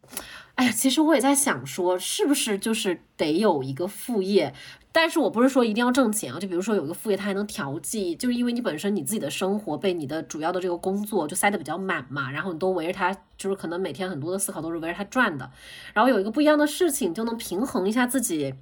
[0.55, 4.53] 哎呀，其实我也在想说，是不是就是得有一个副业？
[4.91, 15.49] 但是我不是说一定要挣钱啊，就比如说有一个副业，它还能调剂，就是因为你本身你自己的生活被你的主要的这个工作就塞得比较满嘛，然后你都围着它，就是可能每天很多的思考都是围着它转的，
[15.95, 18.53] 然后有一个不一样的事情，就能平衡一下自己。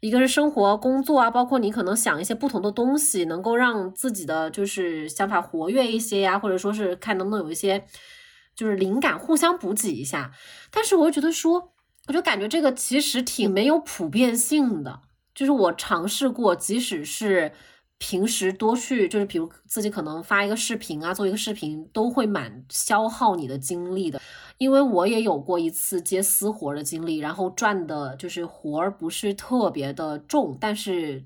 [0.00, 7.84] 一个是生活、工作啊，包括你可能想一些不同的东西，能够让自己的就是想法活跃一些呀，或者说是看能不能有一些
[8.60, 10.30] 就是灵感互相补给一下。
[10.70, 11.72] 但是我又觉得说，
[12.08, 15.00] 我就感觉这个其实挺没有普遍性的。
[15.34, 17.52] 就是我尝试过，即使是
[17.96, 24.20] 平时多去，就是比如自己可能发一个视频啊，做一个视频，都会蛮消耗你的精力的。
[24.58, 31.24] 因为我也有过一次接私活的经历，然后赚的就是活儿不是特别的重，但是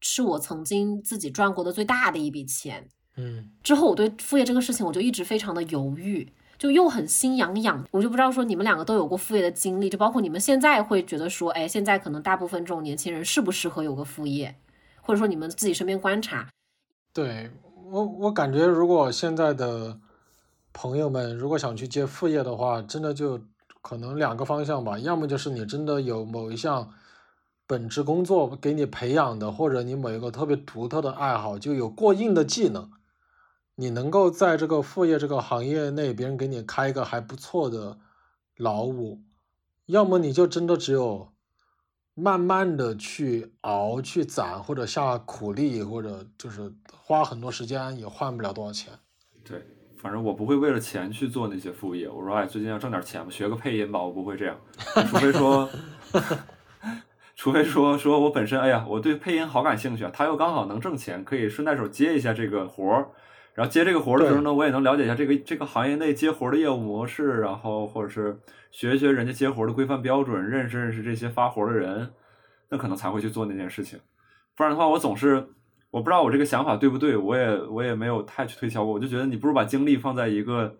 [0.00, 2.88] 是我曾经自己赚过的最大的一笔钱。
[3.16, 7.82] 嗯，之后我对副业这个事情，我就一直非常的犹豫，就又很心痒痒。
[7.90, 14.54] 我就不知道说你们两个都有过副业的经历，就包括你们现在会觉得说，哎，现在可能大部分这种年轻人适不适合有个副业，
[15.00, 16.46] 或者说你们自己身边观察，
[17.14, 17.50] 对
[17.90, 19.98] 我我感觉如果现在的
[20.74, 23.40] 朋友们如果想去接副业的话，真的就
[23.80, 26.92] 可能两个方向吧，要么就是你真的有某一项
[27.66, 32.90] 本职工作给你培养的，或者你某一个特别独特的爱好，就有过硬的技能，
[33.80, 37.96] 你能够在这个副业这个行业内，别人给你开一个还不错的
[38.58, 39.22] 劳务，
[39.86, 41.32] 要么你就真的只有
[42.12, 48.92] 慢慢的去熬、去攒，或者下苦力，或者就是花很多时间，也换不了多少钱。
[49.42, 49.64] 对，
[49.96, 52.06] 反正我不会为了钱去做那些副业。
[52.06, 54.60] 我说，哎，最近要挣点钱，学个配音吧，我不会这样，
[55.08, 55.70] 除非说，
[57.34, 63.08] 除非说说我本身，哎呀，我对配音好感兴趣啊，他又刚好能挣钱，可以顺带手接一下这个活儿。
[63.54, 68.38] 然后接这个活儿的时候呢，我也能了解一下这个这个行业内接活儿的业务模式，然后或者是
[68.70, 72.10] 学一学人家接活儿的规范标准，认识认识这些发活儿的人，
[72.68, 73.98] 那可能才会去做那件事情。
[74.56, 75.48] 不然的话，我总是
[75.90, 78.94] 我不知道我这个想法对不对，我也我也没有太去推敲过。
[78.94, 80.76] 我就觉得你不如把精力放在一个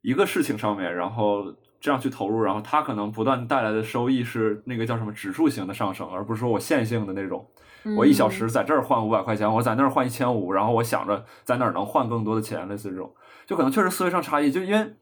[0.00, 7.46] 一个事情上面，然后这样去投入，然后它可能不断带来的收益是那个叫什么指数型的上升，而不是说我线性的那种。
[7.96, 13.14] 我一小时在这儿换五百块钱，我在那儿换一千五，然后我想着在哪儿能换更多的钱，类似这种，
[13.46, 14.50] 就可能确实思维上差异。
[14.50, 14.94] 就因为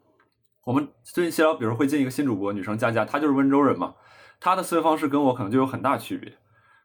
[0.64, 3.94] 我们最近闲聊，比如会进一个新主播，女生佳佳，她就是温州人嘛，
[4.38, 6.34] 她的思维方式跟我可能就有很大区别。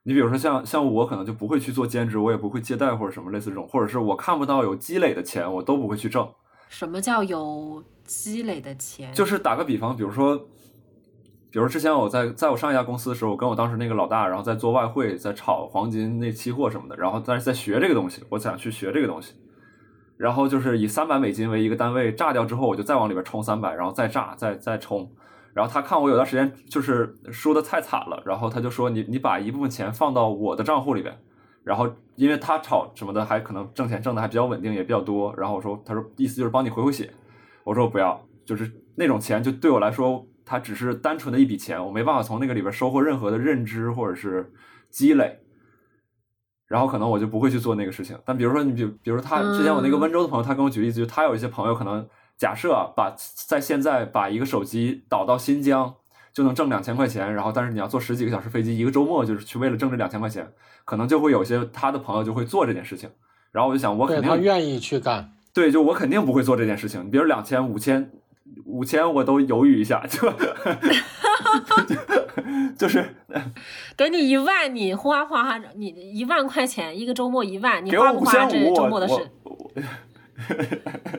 [0.04, 6.28] 你比如说像像我可能就不会去做兼职，我也不会接待或者什么类似这种，或者是我看不到有积累的钱，我都不会去挣。
[6.72, 9.14] 什么叫有积累的钱？
[9.14, 10.38] 就是打个比方，比如说，
[11.52, 19.34] 比如之前我在在我上一家公司的时候，我跟我当时那个老大，然后在做外汇，在炒黄金那期货什么的，然后但是在学这个东西，我想去学这个东西，
[20.16, 25.12] 然后就是以三百美金为一个单位，炸掉之后，我就再往里边充三百，然后再炸，再再充。
[25.54, 31.20] 然后他看我有段时间就是输的太惨了，然后他就说你你把一部分钱放到我的账户里边，
[31.64, 37.12] 然后因为他炒什么的还可能挣钱挣的还比较稳定也比较多，然后我说他说意思就是帮你回回血，
[37.64, 44.52] 我说不要，就是那种钱就对我来说，它只是单纯的一笔钱，我没办法从那个里边收获任何的认知或者是
[44.90, 45.40] 积累，
[46.68, 48.18] 然后可能我就不会去做那个事情。
[48.26, 53.16] 但比如说你比比如说他之前我那个温州的朋友，他跟我举例子，就他有一些朋友可能假设啊，把
[53.48, 55.96] 在现在把一个手机导到新疆
[56.34, 60.48] 就能挣两千块钱，然后但是你要坐十几个小时飞机，一个周末就是去为了挣这两千块钱，
[60.86, 63.10] 可能就会有些他的朋友就会做这件事情。
[63.52, 65.34] 然后我就想，我肯定他愿意去干。
[65.54, 67.12] 对，就我肯定不会做这件事情。
[67.12, 68.10] 比如两千、五千、
[68.66, 70.32] 五千，我都犹豫一下，就
[72.78, 73.14] 就是
[73.98, 79.16] 给你一万，你花花你一万块钱一个周末一万，你给我五花不花这周末的事？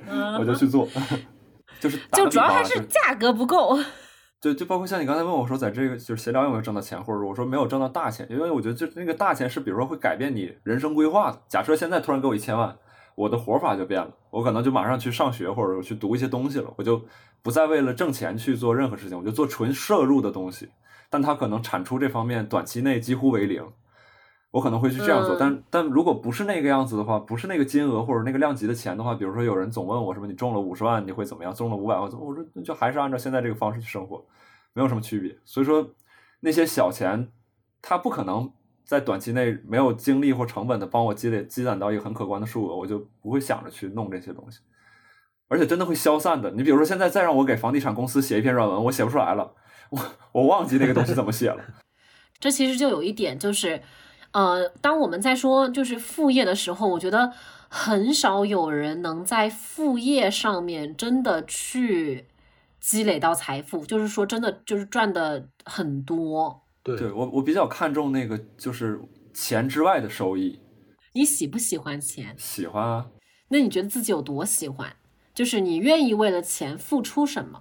[0.09, 0.89] 我 我就去做，
[1.79, 3.79] 就是就主要还是价格不够。
[4.43, 11.41] 就就包括像你刚才问我说，在这个就是闲聊有没有挣到钱，或者我说没有挣到大钱，因为我觉得就那个大钱是比如说会改变你人生规划的。
[11.47, 12.77] 假设现在突然给我一千万，
[13.15, 17.05] 我的活法就变了，我可能就马上去上学或者去读一些东西了，我就
[17.41, 20.71] 不再为了挣钱去做任何事情，我就做纯摄入的东西，
[21.09, 23.65] 但它可能产出这方面短期内几乎为零。
[24.53, 34.25] 我可能会去这样做，嗯但但如果不是那个样子的话，不是那个金额或者那个量级的钱的话，比如说有人总问我什么你中了五十万你会怎么样，中了五百万，我说那就还是按照现在这个方式去生活，
[34.75, 35.37] 没有什么区别。
[35.45, 35.95] 所以说
[36.41, 37.29] 那些小钱，
[37.81, 38.53] 它不可能
[38.85, 44.61] 在短期内没有精力或成本的帮我积累积攒到一个很可观的数额，我就不会想着去弄这些东西，
[45.49, 46.51] 而且真的会消散的。
[46.51, 49.55] 你比如说现在再让我给房地产公司写一篇软文，我写不出来了，
[49.89, 49.99] 我
[50.33, 51.65] 我忘记那个东西怎么写了。
[52.39, 53.81] 这其实就有一点就是，
[54.33, 57.33] 呃，当我们在说就是副业的时候，我觉得
[57.69, 62.27] 很少有人能在副业上面真的去
[62.81, 66.63] 积累到财富，就是说真的就是赚的很多。
[66.83, 69.01] 对对我我比较看重那个就是
[69.33, 70.59] 钱之外的收益，
[71.13, 72.35] 你喜不喜欢钱？
[72.39, 73.07] 喜欢啊。
[73.49, 74.97] 那你觉得自己有多喜欢？
[75.35, 77.61] 就是你愿意为了钱付出什么？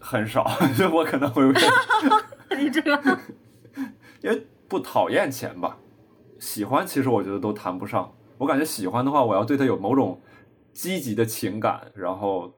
[0.00, 1.60] 很少， 就我可能会为了
[2.58, 3.20] 你这个
[4.22, 5.78] 因为不讨厌钱吧，
[6.38, 8.12] 喜欢其实我觉得都谈不上。
[8.38, 10.20] 我感觉喜欢的话，我要对他有某种
[10.72, 12.52] 积极的情感，然后，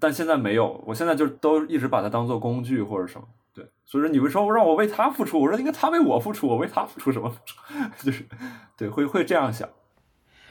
[0.00, 3.26] 但现在没有，我现在就都一直把它当做工具或者什么。
[3.54, 7.56] 对，所以说你会说让我为他付出，我说应该他为我付出，我为他付出什么付出？
[8.04, 8.24] 就是
[8.76, 9.68] 对，会会这样想。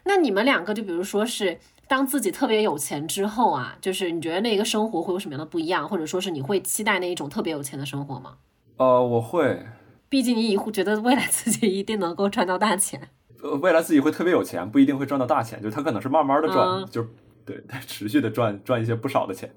[0.03, 8.37] 那你们两个就比如说是当自己特别有钱之后啊，就是你觉得那个生活会有什么样的不一样，或者说是你会期待那一种特别有钱的生活吗？
[8.77, 9.65] 呃，我会，
[10.09, 13.09] 毕竟你以后觉得未来自己一定能够赚到大钱。
[13.41, 17.05] 呃，未来自己会特别有钱，不一定会赚到大钱，就是他可能是慢慢的 赚，嗯就
[17.45, 19.53] 对，持续的赚赚一些不少的钱。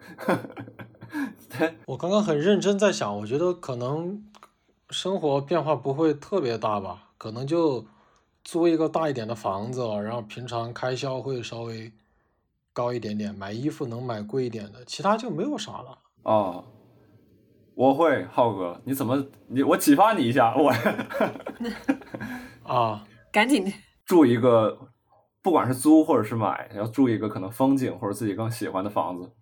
[1.58, 4.22] 对， 我刚刚很认真在想，我觉得可能
[4.90, 7.84] 生活变化不会特别大吧，可能就
[8.44, 11.90] 租一个大一点的房子，然后平常开销会稍微
[12.72, 15.98] 高一点点，买衣服能买贵一点的，其他就没有啥了。
[16.22, 16.64] 哦，
[17.80, 19.16] 我会，浩哥，你怎么
[19.48, 20.70] 你我启发你一下，我
[22.70, 23.72] 啊， 赶紧，
[24.04, 24.78] 住一个，
[25.40, 29.32] 不管是租或者是买，要住一个可能风景或者自己更喜欢的房子，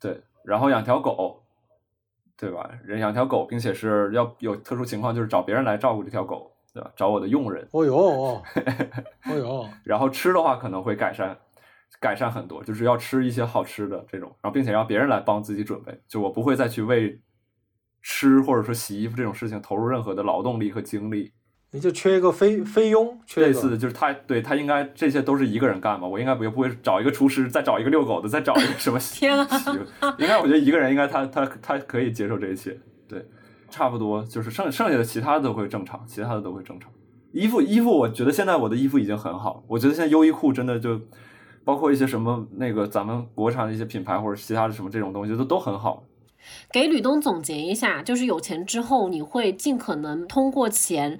[0.00, 1.44] 对，然后养条狗，
[2.36, 2.68] 对吧？
[2.82, 6.90] 人养条狗，并且是要有特殊情况，就是找别人来照顾这条狗，对吧？
[6.96, 8.42] 找我的佣人， 哦哟，哦
[9.38, 11.38] 哟，然后吃的话可能会改善，
[12.00, 17.20] 改善很多，就是要吃一些好吃的这种，然后并且让别人来帮自己准备，就我不会再去为
[18.04, 21.32] 吃或者说洗衣服这种事情投入任何的劳动力和精力。
[21.72, 23.46] 你就缺一个菲菲佣，缺。
[23.46, 29.48] 类似的就是他对他应该这些都是一个人干吧，我应该不不会找一个厨师，再找一个遛狗的，再找一个什么 洗天啊
[30.18, 33.26] 应该我觉得一个人应该他他他可以接受这一切，对，
[33.70, 36.88] 差不多就是剩剩下的其他的都会正常，其他的都会正常。
[37.32, 41.00] 衣服衣服，我觉得现在我的衣服已经很好，我觉得现在优衣库真的就
[41.64, 46.04] 包括一些什么那个咱们国产的一些品牌或者其他的什么这种东西都都很好。
[46.70, 51.18] 给吕东总结一下，就是有钱之后，你会尽可能通过钱。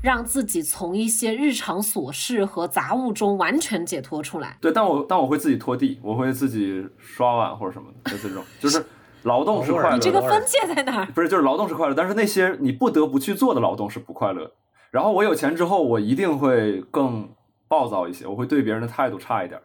[0.00, 4.56] 让自己从一些日常琐事和杂物中完全解脱出来。
[4.60, 8.80] 对，但我但我会自己拖地，我会自己刷碗或者什么的，就这种，就是
[9.24, 9.94] 劳动是快乐。
[9.96, 11.06] 你这个分界在哪儿？
[11.06, 14.52] 不是，就是劳动是快乐，但是那些你不得不去做的劳动是不快乐。
[14.92, 17.28] 然后我有钱之后，我一定会更
[17.66, 19.64] 暴躁一些，我会对别人的态度差一点儿。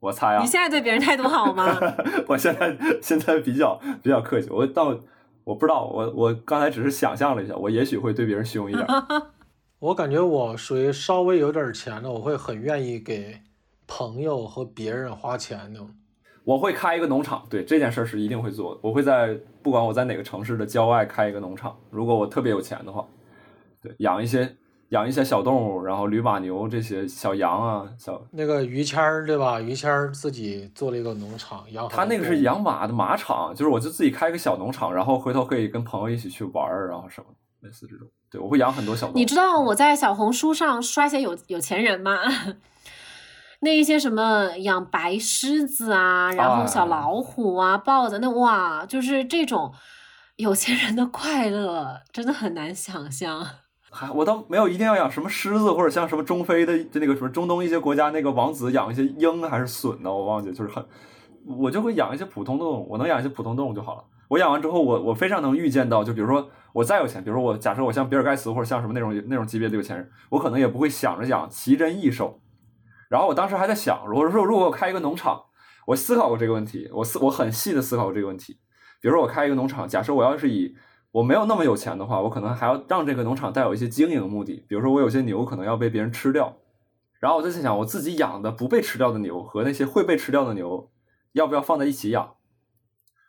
[0.00, 1.78] 我猜啊你，现在对别人态度好吗？
[2.26, 4.98] 我现在现在比较比较客气，我到
[5.44, 9.22] 我不知道，我我刚才只是想象了一下，我也许会对别人凶一点儿。
[9.78, 13.40] 我感觉我属于稍微有点钱的，我会很愿意给
[13.86, 15.88] 朋友和别人花钱那种。
[16.44, 18.80] 我会开一个农场，对这件事儿是一定会做的。
[18.82, 23.06] 我会在不管我在哪个城市的郊外开一个农场，如果我特别有钱的话，
[23.82, 24.56] 对，养一些
[24.90, 29.60] 养一些小动物，然后驴马牛这些小羊啊，小那个于谦儿对吧？
[29.60, 37.26] 于谦儿自己做了一个农场，养他那个是养马的马场，就是我就自己开一个小农场，然后回头可以跟朋友一起去玩儿，然后什么
[37.60, 38.08] 类似这种。
[38.30, 39.18] 对，我会养很多小动物。
[39.18, 42.16] 你知道我在小红书上刷一些有有钱人吗？
[43.62, 49.72] 那一些什么养白狮子啊，然后小哎老虎啊、豹子，那哇，就是这种
[50.36, 53.46] 有钱人的快乐，真的很难想象。
[53.90, 60.84] 还我倒没有一定要养什么狮子，或者像什么中非的就那个什么中东一些国家那个王子养一些鹰还是隼呢，我忘记，就是很，
[61.58, 64.04] 我就会养一些普通动物，我能养一些普通动物就好了。
[64.28, 72.40] 我养完之后，我我非常能预见到，就比如说我再有钱，比如说我假设我像比尔盖茨或者像什么那种那种级别的有钱人，我可能也不会想着养奇珍异兽。
[73.08, 75.46] 然后我当时还在想，如果说如果我开一个农场，
[75.88, 78.60] 我思考过这个问题，我思我很细的思考过这个问题。
[79.00, 80.76] 比如说我开一个农场，假设我要是以
[81.12, 86.56] 我没有那么有钱的话，我可能还要让这个农场带有一些经营目的，比如说我有些牛可能要被别人吃掉，
[87.18, 90.90] 然后我就在想，我自己养的不被吃掉的牛和那些会被吃掉的牛，
[91.32, 92.34] 要不要放在一起养？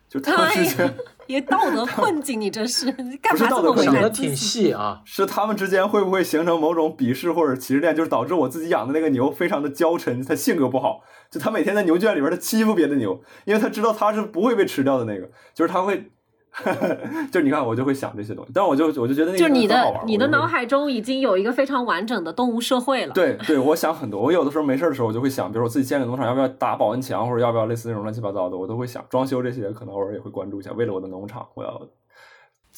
[0.08, 0.94] 就他们之间
[1.26, 5.02] 也道德困境，你这是你 干不是嘛这么为道德困境难自己想的挺细啊。
[5.08, 11.02] 是他们之间会不会形成某种鄙视或者歧视链，就是导致我自己养的那个牛非常的娇嗔，它性格不好，
[11.32, 16.12] 就它每天在牛圈里边它欺负别的牛，因为它知道它是不会被吃掉的那个，就是它会，
[17.32, 23.14] 就是你看我就会想这些东西，但我就我就觉得那个就是你的你的脑海中已经有一个非常完整的动物社会了。
[23.14, 24.22] 对对，我想很多。
[24.22, 29.02] 我有的时候没事儿的时候，我就会想，比如我自己建个农场，要不要打保温墙，或者要不要类似那种乱七八糟的，我都会想。
[29.10, 30.72] 装修这些，可能偶尔也会关注一下。
[30.74, 31.88] 为了我的农场，我要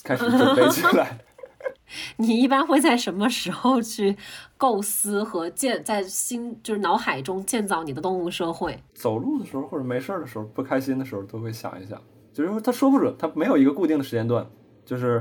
[0.04, 1.18] 开始准备起来。
[2.18, 4.18] 你一般会在什么时候去
[4.58, 8.78] 构思和建在心就是脑海中建造你的动物社会？
[8.94, 12.00] 走路的时候或者没事儿的时候，不开心的时候，都会想一想。
[12.34, 14.46] 就是说，他说不准，他没有一个固定的时间段。
[14.86, 15.20] 就是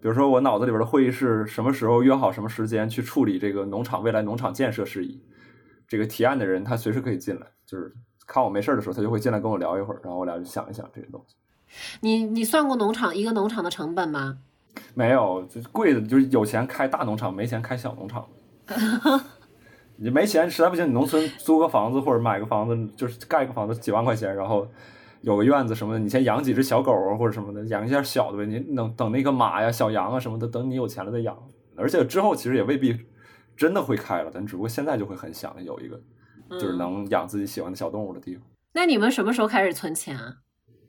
[0.00, 5.22] 比如说，我脑子里边的会议室什么时候约好什么时间去处理这个农场未来农场建设事宜，
[5.86, 7.94] 这个提案的人他随时可以进来，就是
[8.26, 11.36] 看我没事儿的时候，他就会进来跟我聊一会儿，然后我俩就想一想这些东西。
[12.00, 14.38] 你你算过农场一个农场的成本吗？
[14.94, 18.26] 没有，就贵的，就是有钱开大农场，没钱开小农场。
[19.96, 24.68] 你没钱，实在不行，你农村租个房子或者买个房子，就是盖个房子几万块钱，然后
[25.22, 28.46] 有个院子什么的，你先养几只小狗啊或者什么的，养一下小的呗。
[28.46, 31.36] 你等等那个马呀、小羊啊什么的，等你有钱了再养。
[31.76, 32.96] 而且之后其实也未必
[33.56, 36.00] 真的会开了，但只不过现在就会很想有一个
[36.58, 38.42] 就是嗯能养自己喜欢的小动物的地方。
[38.72, 40.34] 那你们什么时候开始存钱啊？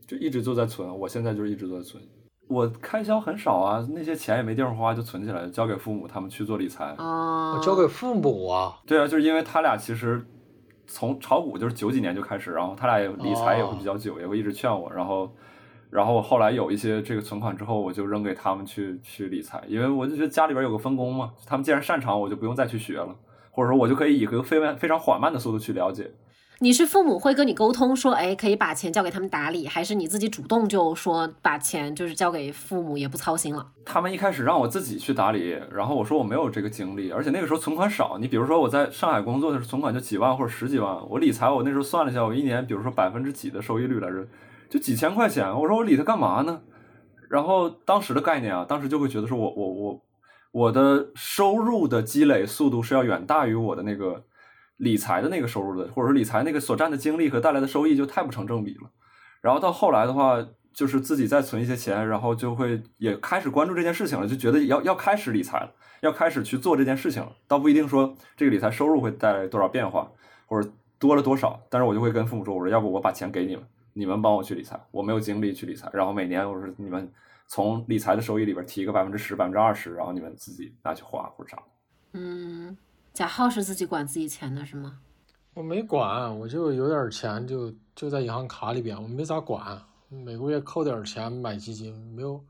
[0.08, 2.02] 就一直就在存，我现在就是一直都在存。
[2.48, 6.96] 我开销很少啊，那些钱也没地方花，就存起来，交给父母他们去做理财。
[6.98, 10.26] 哦，交给父母啊，对啊，就是因为他俩其实
[10.90, 15.32] 从炒股就是九几年就开始，然后他俩也理财也会比较久，也会一直劝我，然后。
[15.92, 23.16] 然后后来有一些这个存款之后，我就扔给他们去去理财，因为我就觉得家里边有个分工嘛，他们既然擅长，我就不用再去学了，
[23.50, 26.12] 或者说我就可以以一个非常非常缓慢的速度去了解。
[26.62, 33.66] 你是父母会跟你沟通说，哎，可以把钱交给他们打理，还是你自己主动就说把钱就是交给父母，也不操心了？
[33.86, 38.18] 他们一开始让我自己去打理，然后我说我没有这个精力，而且那个时候存款少。
[38.20, 44.28] 你比如说我在上海工作的时候，存款就几万或者十几万，我理财我那时候算了一下，我一年比如说百分之几的收益率来着，
[44.70, 45.50] 就几千块钱。
[45.58, 46.60] 我说我理它干嘛呢？
[47.30, 50.02] 然后当时的概念啊，当时就会觉得说我我我
[50.52, 54.26] 我的收入的积累速度是要远大于我的那个
[54.80, 58.90] 理财的那个收入的，或者说理财那个所占的精力和带来的收益就太不成正比了。
[59.42, 65.72] 然后到后来的话，就是自己再存一些钱，然后就会也开始关注这件事情了，就觉得要要开始理财了，
[66.02, 67.32] 要开始去做这件事情了。
[67.48, 70.10] 倒不一定说这个理财收入会带来多少变化，
[70.46, 75.90] 或者多了多少，但是我就会跟父母说，我说要不我把钱给你们，你们帮我去理财，我没有精力去理财。
[75.94, 77.12] 然后每年我说你们
[77.48, 81.58] 从理财的收益里边提个百分之十、百分之二十，然后你们自己拿去花或者啥。
[82.14, 82.76] 嗯，
[83.20, 84.98] 贾浩是自己管自己钱的是吗？
[85.54, 92.42] 我没管，我就有点钱就就在银行卡里边，我没咋管，每个月扣点钱买基金，没有，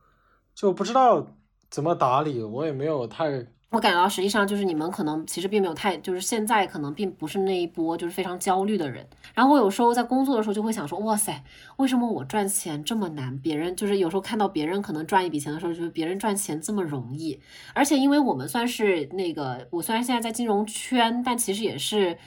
[0.53, 1.25] 就不知道
[1.71, 9.07] 怎么打理，我也没有太我感到实际上就是你们可能其实并没有太，就是现在可能并不是那一波就是非常焦虑的人。
[9.35, 11.43] 然后我有时候在工作的时候就会想说，哇塞，
[11.77, 13.37] 为什么我赚钱这么难？
[13.37, 17.39] 别人就是有时候看到别人可能赚一笔钱的时候，就是别人赚钱这么容易。
[17.75, 22.17] 而且因为我们算是那个，我虽然现在在金融圈，但其实也是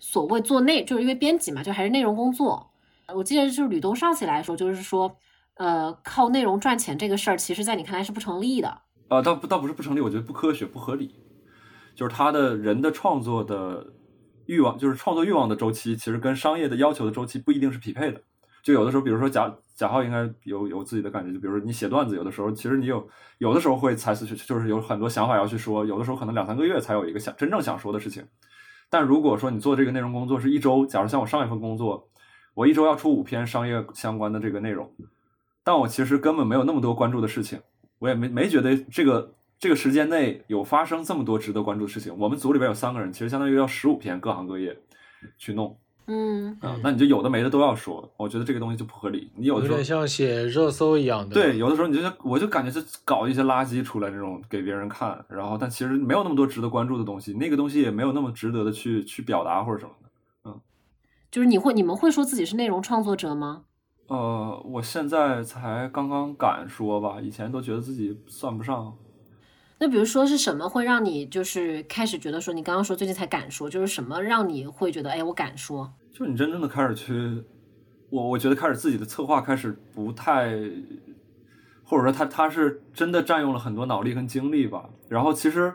[0.00, 2.72] 所谓做内，就是因为编辑嘛，就还是内容工作。
[3.14, 5.16] 我记得就是吕东上起来说，就是说，
[5.54, 8.82] 呃，靠内容赚钱这个事儿，其实在你看来是不成立的。
[9.10, 11.16] 啊，倒不倒不是不成立，我觉得不科学、不合理。
[11.96, 13.92] 就是他的人的创作的
[14.46, 18.22] 欲望，就是创作欲望的周期，其实跟商业的要求的周期不一定是匹配的。
[18.62, 23.04] 就有的时候，比如说贾贾浩应该有有自己的感觉，就比如说你写段子，有的时候其实你有
[23.38, 28.24] 有的时候会才思，就是有很多想法要去说，有的时候可能两三个月才有一个想真正想说的事情。
[28.88, 32.08] 但如果说你做这个内容工作是一周，假如像我上一份工作，
[32.54, 34.94] 我一周要出五篇商业相关的这个内容，
[35.64, 37.60] 但我其实根本没有那么多关注的事情。
[38.00, 42.12] 我也没没觉得这个这个时间内有发生这么多值得关注的事情。
[42.18, 44.76] 我们组里边有三个人，其实相当于要十五篇各行各业
[45.38, 45.76] 去弄
[46.06, 49.30] 嗯，啊、那你就有的没的都要说，我觉得这个东西就不合理。
[49.36, 51.34] 你有的时候有点像写热搜一样的。
[51.34, 60.08] 对，有的时候你就我就感觉是搞一些垃圾出来这种给别人看，然后但其实没有那么多值得关注的东西，那个东西也没有那么值得的去去表达或者什么的。
[60.46, 60.60] 嗯
[61.30, 63.62] 就是你会你们会说自己是内容创作者吗？
[64.10, 68.92] 呃，我现在才刚刚敢说吧，以前都觉得自己算不上。
[69.78, 75.88] 那比如说是什么会让你就是开始觉得说，你刚刚说最近才敢说，就是什么让你会觉得，哎，我敢说？
[76.12, 77.40] 就你真正的开始去，
[78.08, 80.58] 我我觉得开始自己的策划开始不太，
[81.84, 84.90] 或者说他他是真的占用了很多脑力跟精力吧。
[85.08, 85.72] 然后其实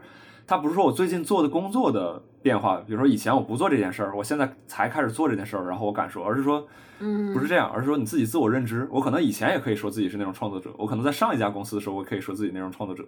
[0.47, 6.67] 它不是说我最近做的工作的变化，比如说以前我不做这件事儿，我现在才开始做这件事儿，然后我敢说，而是说，
[6.99, 8.87] 嗯，不是这样，而是说你自己自我认知。
[8.91, 13.07] 我可能以前也可以说自己是那种创作者，我可能在上一家公司的时候，我可以说自己那种创作者，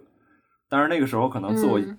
[0.68, 1.98] 但是那个时候可能自我嗯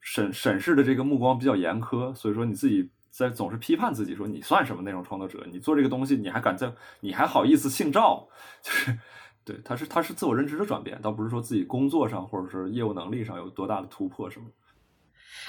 [0.00, 5.46] 审审视的这个目光比较严苛，所以说你自己在总是批判自己，说你算什么那种创作者？
[5.52, 8.26] 你做这个东西，你还敢在，你还好意思姓赵？
[8.62, 8.98] 就是
[9.44, 14.46] 对，他是他是自我认知的转变，倒不是说自己工作上或者是业务能力上有多大的突破什么。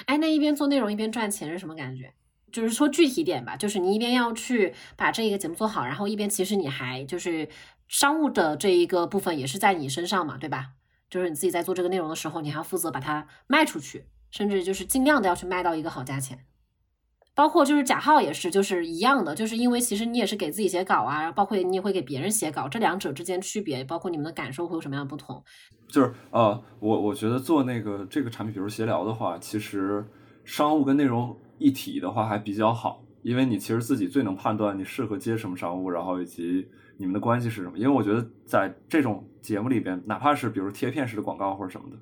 [0.06, 2.12] 哎，那一边做内容一边赚钱是什么感觉？
[2.52, 7.48] 就是说具体点吧，就是你一边要去把这一个节目做好，然后一边其实你还就是
[7.86, 10.70] 商务的这一个部分也是在你身上嘛，对吧？
[11.08, 16.44] 就是你自己在做这个内容的时候，你还要负责把它卖出去，甚至就是尽量的要去卖到一个好价钱。
[17.34, 25.42] 包括就是贾浩也是，就是一样的，就是因为其实你也是给自己写稿啊，包括你也会给别人写稿，这两者之间区别，包括你们的感受会有什么样的不同？
[25.88, 30.04] 就是呃，我我觉得做那个这个产品，比如闲聊的话，其实
[30.44, 37.78] 商务跟内容一体的话还比较好，因为你其实自己最能判断你适合接什么商务，然后以及你们的关系是什么。
[37.78, 41.96] 因为我觉得在这种节目里边，哪怕是比如贴片式的广告或者什么的，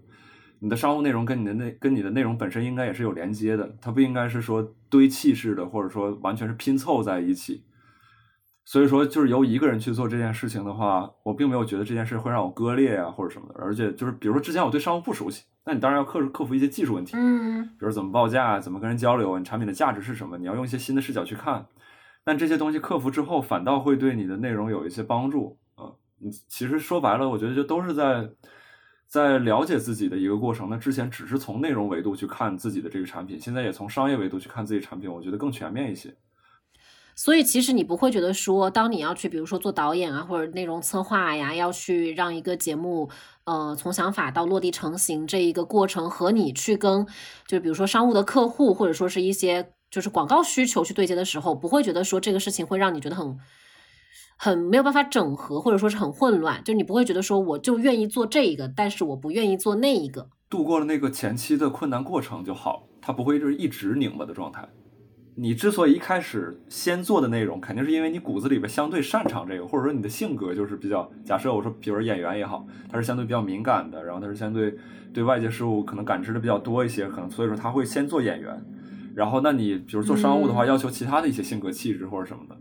[0.61, 7.65] 你的商务内容跟你的内跟你的内容本身应该也是有连接的，它不应该是说堆砌式的，或者说完全是拼凑在一起。
[8.65, 13.55] 所以说，就是由一个人去做这件事情的话，我并没有觉得这件事会让我割裂啊，或者什么的。
[13.59, 21.65] 而且就是，比如说之前我对商务不熟悉，那你当然要克克服一些技术问题，嗯比如怎么报价，怎么跟人交流，你产品的价值是什么，你要用一些新的视角去看。
[22.25, 25.97] 但这些东西克服之后，反倒会对你的内容有一些帮助啊。
[26.19, 28.29] 你其实说白了，我觉得就都是在
[29.09, 30.69] 在了解自己的一个过程。
[30.71, 36.15] 那之前只是从内容维度去看自己的这个产品，现在也从商业维度去看自己产品，我觉得更全面一些。
[37.17, 43.11] 所以其实你不会觉得说，当你要去，比如说做导演啊，或者内容策划呀，要去让一个节目，
[43.43, 47.05] 呃，从想法到落地成型这一个过程，和你去跟，
[47.49, 53.37] 就比如说商务的客户，或者说是一些就是广告需求去对接的时候，不会觉得说这个事情会让你觉得很
[54.37, 60.29] 很没有办法整合，或者说是很混乱，就你不会觉得说我就愿意做这一个，但是我不愿意做那一个。
[60.49, 64.69] 度过了那个前期的困难过程就好，它不会就是一直拧巴的状态。
[65.35, 71.09] 你之所以一开始先做的内容，肯定是因为你骨子里边相对擅长这个，或者说你的性格就是比较。
[71.25, 74.75] 假设我说，比如演员也好，他是相对比较敏感的，然后他是相对
[75.15, 78.61] 对外界事物可能感知的比较多一些，可能所以说他会先做演员。
[79.15, 82.57] 然后，那你比如做商务的话，要求其他的一些性格气质或者什么的，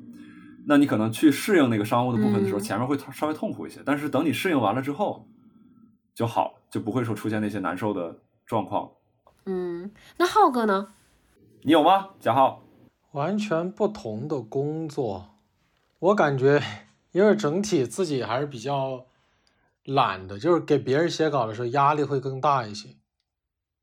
[0.70, 3.82] 那你可能去适应那个商务的部分的时候，嗯前面会稍微痛苦一些。
[3.86, 5.26] 但是等你适应完了之后，
[6.13, 8.91] 就好，就不会说出现那些难受的状况。
[9.45, 10.93] 嗯，那浩哥呢？
[11.61, 12.63] 你有吗，贾浩？
[13.13, 15.38] 完全不同的工作，
[15.99, 16.61] 我感觉
[17.13, 19.05] 因为整体自己还是比较
[19.86, 22.89] 懒的，就是给别人写稿的时候压力会更大一些。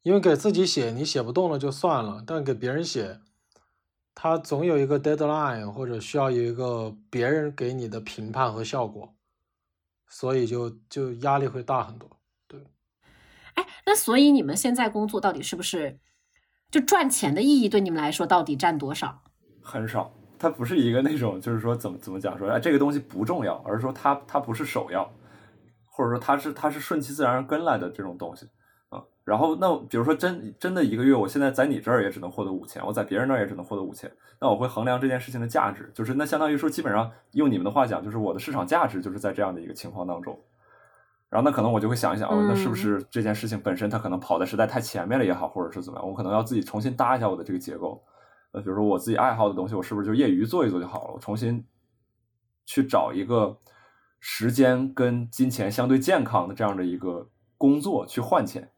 [0.02, 3.20] 因为给自己写你写不动了就算了，但给别人写，
[4.14, 9.14] 他总有一个 deadline 或者需要有一个别人给你的评判和效果，
[10.08, 12.08] 所以就就压力会大很多。
[12.46, 12.60] 对
[13.54, 15.98] 哎，那所以你们现在工作到底是不是
[16.70, 19.22] 就赚钱的意义对你们来说到底占多少？
[19.62, 25.12] 很少，它不是一个那种，就是说怎么怎么讲说，哎，这个东西不重要，而是说它它不是首要，
[25.86, 28.50] 或者说它是它是顺其自然而跟来的这种东西啊。
[29.24, 40.38] 然后那比如说真真的一个月，我现在在你这儿也只能获得五千，我在别人那儿也只能获得五千，那我会衡量这件事情的价值，就是那相当于说，基本上用你们的话讲，就是我的市场价值就是在这样的一个情况当中。
[41.30, 48.04] 然后那可能我就会想一想，哦，那是不是这件事情本身它可能跑的实在太前面了也好，或者是怎么样，我可能要自己重新搭一下我的这个结构。
[48.52, 51.14] 那，比如说我自己爱好的东西，我是不是就业余做一做就好了？
[51.14, 51.64] 我重新
[52.66, 53.58] 去找一个
[54.20, 58.70] 时间跟金钱相对健康的这样的一个工作去换钱。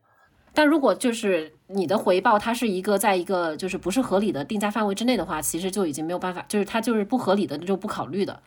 [0.57, 8.41] 但如果就是你的回报，它是一个在一个就是不是合理的定价范围之内的话，其实就已经没有办法，就是它就是不合理的，那就不考虑的，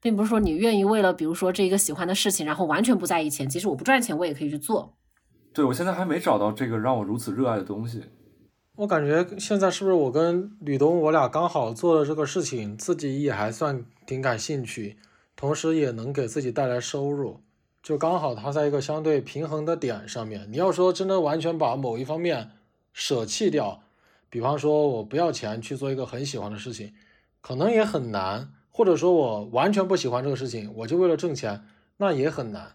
[0.00, 4.94] 并不是说你愿意为了比如说这一个喜欢的事情，然后完全不在意钱，即使我不赚钱，我也可以去做。
[5.52, 8.04] 对我现在还没找到这个让我如此热爱的东西。
[8.76, 14.96] 我感觉现在是不是我跟吕东我俩刚好做的这个事情，自己也还算挺感兴趣，
[15.36, 17.40] 同时也能给自己带来收入，
[17.84, 20.48] 就刚好它在一个相对平衡的点上面。
[20.50, 22.52] 你要说真的完全把某一方面
[22.94, 23.82] 舍弃掉，
[24.30, 26.94] 比方说我不要钱去做一个很喜欢的事情，
[27.42, 31.62] 可能也很难；或者说我完全不喜欢这个事情，我就为了挣钱，
[31.98, 32.72] 那也很难。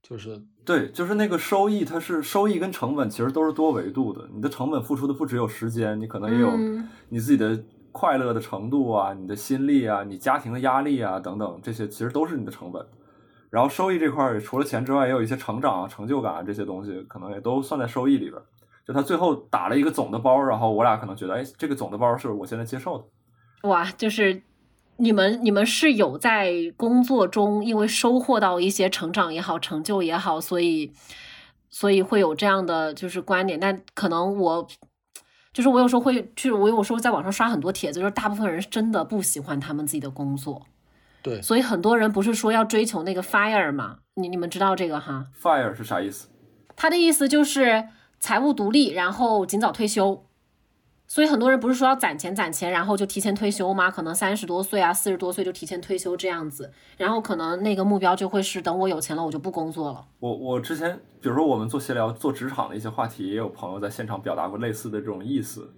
[0.00, 4.28] 就是对，就是那个收益，它是收益跟成本其实都是多维度的。
[4.32, 7.60] 你的成本付出的不只有时间，你可能也有嗯你自己的
[7.90, 12.86] 快乐的程度啊，你的心力啊，你家庭的压力啊等等，这些其实都是你的成本。
[13.50, 18.44] 然后收益这块儿，除了钱之外，也有一些成长啊、成就感啊这些东西，可能也都算在收益里边儿。
[18.86, 23.68] 就他最后打了一个总的包，然后我俩可能觉得，哎，这个总的包是我现在接受的。
[23.68, 24.42] 哇，就是
[24.96, 30.92] 你们你们是有在工作中因为收获到一些成长也好，成就也好，所以
[31.68, 33.58] 所以会有这样的就是观点。
[33.58, 34.66] 但可能我
[35.52, 40.62] 就是我有时候会去，我有时候在网上刷很多帖子，就是大部分人真的不喜欢他们自己的工作。
[41.22, 43.98] 对，所以很多人不是说要追求那个 fire 吗？
[44.14, 46.28] 你你们知道这个哈？fire 是啥意思？
[46.76, 50.24] 他的意思就是财务独立，然后尽早退休。
[51.06, 53.90] 所以很多人不是说要攒钱攒钱，然后就提前退休吗？
[53.90, 60.06] 可能三十多岁啊，四十多岁就提前退休这样子，然后可能那个目标就会是等我有钱了，我就不工作了。
[60.20, 65.74] 我我之前，比如说我们做闲聊、做职场的一些话题，也有朋友在现场表达过类似的这种意思。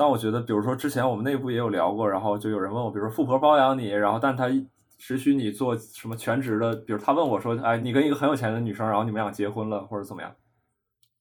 [0.00, 4.48] 但我觉得，比如说之前我们内部也有聊过，然后就有人问我，比如说富婆包养你，然后但他
[4.96, 10.34] 只许你做什么全职的，比如他问我说，哎，你跟一个很有钱的女生，然后你们俩结婚了或者怎么样，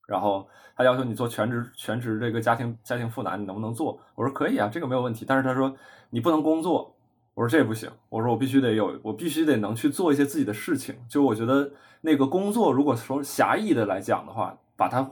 [0.08, 4.00] 然后他要求你做全职全职这个家庭家庭妇男，你能不能做？
[4.16, 5.26] 我说可以啊，这个没有问题。
[5.28, 5.76] 但是他说
[6.10, 6.96] 你不能工作，
[7.34, 10.96] 我说这不行，我说我必须得有，我必须得能去做一些自己的事情。
[11.10, 11.70] 就我觉得
[12.00, 15.12] 那个工作，如果说狭义的来讲的话，把它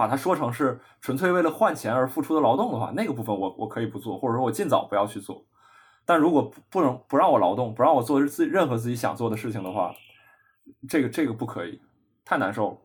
[0.00, 5.44] 把它说成是纯粹为了换钱而付出的劳动的话，那个部分我我可以不做，或者说我尽早不要去做。
[6.06, 9.94] 但如果不能不让我劳动，不让我做自任何自己想做的事情的话，
[10.88, 11.82] 这个这个不可以，
[12.24, 12.76] 太难受了。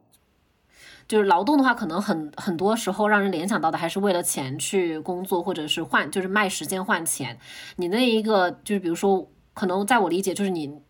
[1.07, 7.39] 就是劳动的话，可能很很多时候让人联想到的还是为了钱去工作，或者是换，就是卖时间换钱。
[7.77, 10.81] 你那一个就是比如说，可能在我理解，就是你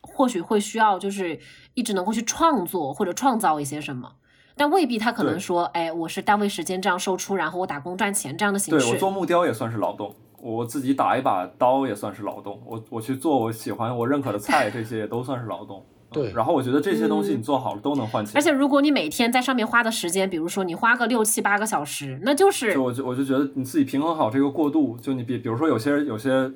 [0.00, 1.38] 或许会需要就是
[1.74, 4.14] 一直能够去创作或者创造一些什么，
[4.56, 8.84] 但未必他可能说，哎，我是单位时间这样售出，然后我打工赚钱这样的形式。
[8.84, 15.84] 对我做木雕也算是劳动，我自己打一把刀也算是劳动，我我去做我喜欢我认可的菜，这些也都算是劳动。
[16.14, 18.36] 对然后我觉得这些东西嗯你做好了都能换钱。
[18.36, 26.48] 而且如果你每天在上面花的时间，比如说你花个六七八个小时，那就是就我就我就觉得你自己平衡好这个过渡，就你比比如说有些有些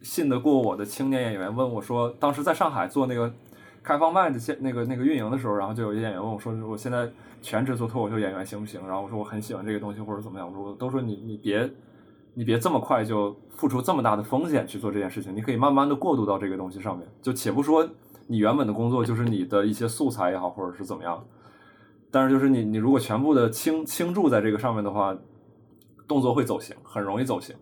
[0.00, 3.30] 信得过我的青年演员问我说，当时在上海做那个
[3.82, 7.10] 开放麦的现那个那个运营的时候，然后就有一演员问我说，我现在
[7.40, 8.80] 全职做脱口秀演员行不行？
[8.86, 11.68] 然后我说我很喜欢这个东西或者怎么样，我说都说你你别
[12.34, 17.88] 你别这么快就付出这么大的风险去做这件事情，你可以慢慢的过渡到这个东西上面，就且不说
[18.26, 21.24] 你原本的工作就是你的一些素材也好，或者是怎么样。
[22.10, 25.16] 但是就是你你如果全部的倾倾注在这个上面的话，
[26.06, 27.56] 动作会走形，很容易走形。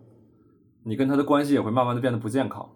[0.83, 2.69] 你跟他的关系也会慢慢的变得不健康。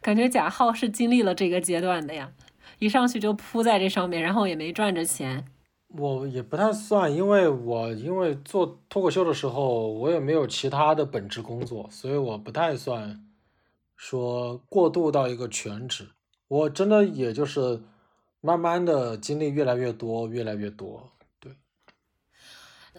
[0.00, 2.32] 感觉贾浩是经历了这个阶段的呀，
[2.78, 5.44] 一上去就扑在这上面，然后也没赚着钱。
[5.88, 13.24] 我也不太算，因为我因为做脱口秀的时候，我也没有其他的本职工作，所以我不太算
[13.96, 16.08] 说过渡到一个全职。
[16.48, 17.80] 我真的也就是
[18.40, 21.12] 慢慢的经历越来越多，越来越多。
[21.38, 21.52] 对，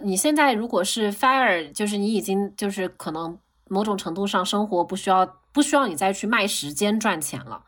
[0.01, 3.37] 你现在如果是 fire，就是你已经就是可能
[3.67, 7.63] 某种程度上生活不需要不需要你再去卖时间赚钱了，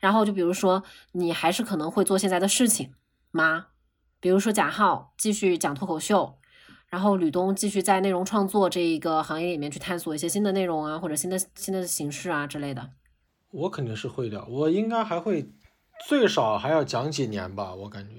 [0.00, 0.82] 然后就比如说
[1.12, 2.92] 你还是可能会做现在的事情
[3.30, 3.66] 吗？
[4.20, 6.38] 比如说贾浩继续讲脱口秀，
[6.88, 12.90] 然后吕东继续在内容创作这一个行业里面去探索一些新的内容啊，或者新的新的形式啊之类的。
[13.52, 15.50] 我肯定是会的，我应该还会
[16.08, 18.16] 最少还要讲几年吧，我感觉。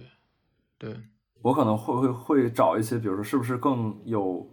[0.77, 0.95] 对，
[1.41, 4.47] 我可能会会会找一些，比如说是不是更有，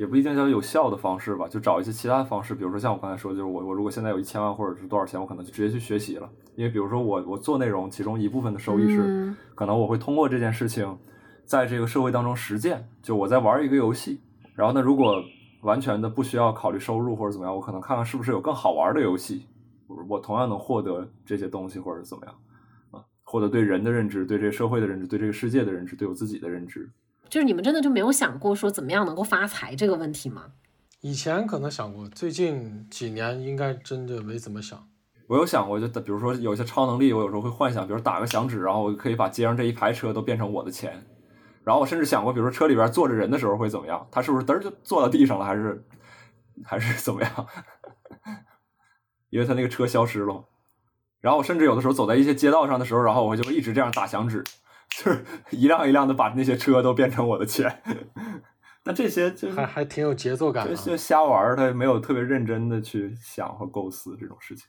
[0.00, 6.26] 也不一定叫有效的方式吧，就找一些其他的方式，比如说像我刚才说，就是我我如果现在有一千万或者是多少钱，我可能就直接去学习了，
[6.56, 10.96] 因为比如说我我做内容，其中一部分的收益是，嗯可能我会通过这件事情，
[11.44, 14.22] 在这个社会当中实践，就我在玩一个游戏，
[14.54, 15.22] 然后呢，如果
[15.60, 19.44] 完全的不需要考虑收入或者怎么样，我可能看看是不是有更好玩的游戏，
[19.86, 22.34] 我我同样能获得这些东西或者怎么样。
[22.92, 26.90] 啊，获得对人的认知，对这个社会的认知，对这个世界的认知，对我自己的认知。
[27.30, 30.46] 就是你们真的就没有想过说怎么样能够发财这个问题吗？
[31.00, 34.86] 以前可能想过，最近几年应该真的没怎么想。
[35.28, 41.06] 我有想过，就比如说有一些超能力，我有时候会幻想，比如打个响指，然后我可以把街上这一排车都变成我的钱。
[41.62, 44.06] 然后我甚至想过，比如说车里边坐着人的时候会怎么样？
[44.10, 45.84] 他是不是嘚儿就坐到地上了，还是
[46.64, 47.46] 还是怎么样？
[49.30, 50.46] 因为他那个车消失了。
[51.20, 54.42] 然后我甚至有的时候走在一些街道上的时候，然后我就会一直这样打响指，
[54.90, 57.82] 就 是一辆一辆的把那些车都变成我的钱。
[58.84, 60.76] 那这些就是还还挺有节奏感的、啊。
[60.76, 64.66] 就就瞎玩儿，他没有特别认真的去想和构思这种事情。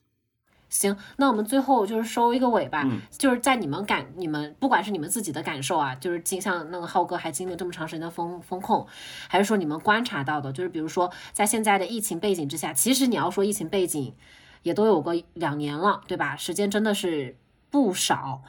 [0.68, 8.88] 行，那我们最后就是收一个尾吧，嗯就是在你们感你们不管是你们自己的感受啊，就是经像那个浩哥还经历了这么长时间的风风控，
[9.28, 14.16] 还是说你们观察到的，就是比如说在现在的疫情背景之下，其实你要说疫情背景
[14.62, 16.38] 也都有个两年了，对吧？
[16.38, 17.38] 时间真的是
[17.70, 18.42] 不少。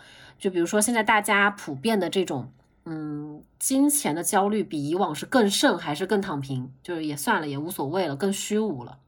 [0.42, 2.52] 就比如说现在大家普遍的这种
[2.84, 6.68] 嗯，金钱的焦虑比以往是更甚还是更躺平？
[6.82, 8.98] 就是也算了，也无所谓了，更虚无了，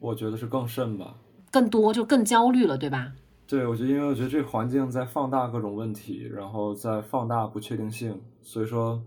[0.00, 1.18] 我觉得是更甚吧。
[1.52, 3.12] 更多就更焦虑了，对吧？
[3.46, 9.00] 对，我觉得，因为我觉得这个环境在放大各种问题，然后在放大不确定性，所以说，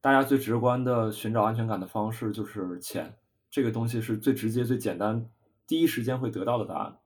[0.00, 3.12] 大家最直观的寻找安全感的方式就是钱，
[3.50, 5.28] 这个东西是最直接、最简单、
[5.66, 6.98] 第一时间会得到的答案。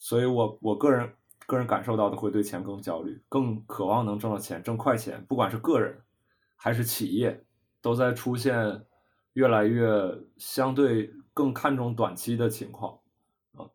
[0.00, 1.12] 所以我我个人
[1.46, 6.02] 个人感受到的会对钱更焦虑，更渴望能挣到钱，挣快钱，不管是个人
[6.56, 7.44] 还是企业，
[7.82, 8.86] 都在出现
[9.34, 9.90] 越来越
[10.38, 13.00] 相对更看重短期的情况
[13.52, 13.66] 啊。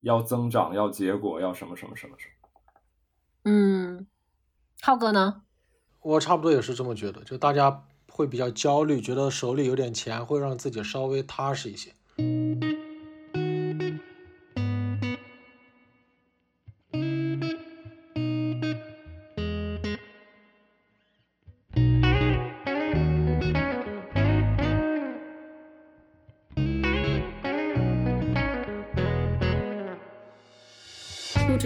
[0.00, 2.48] 要增长，要结果，要什么什么什么什么。
[3.44, 4.06] 嗯，
[4.80, 5.42] 浩哥呢？
[6.00, 11.94] 我差不多也是这么觉得，就大家会比较焦虑，觉得手里有点钱会让自己稍微踏实一些。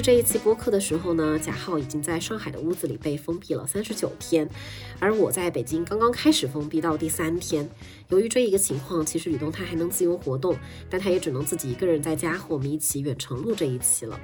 [0.07, 4.49] 这一期播客的时候呢，贾浩已经在上海的屋子里被封闭了三十九天，
[5.01, 7.69] 而我在北京刚刚开始封闭到第三天。
[8.11, 10.57] 由于这一个情况，其实吕东他还能自由活动，
[10.89, 14.17] 但他也只能自己一个人在家和我们一起远程录这一期了。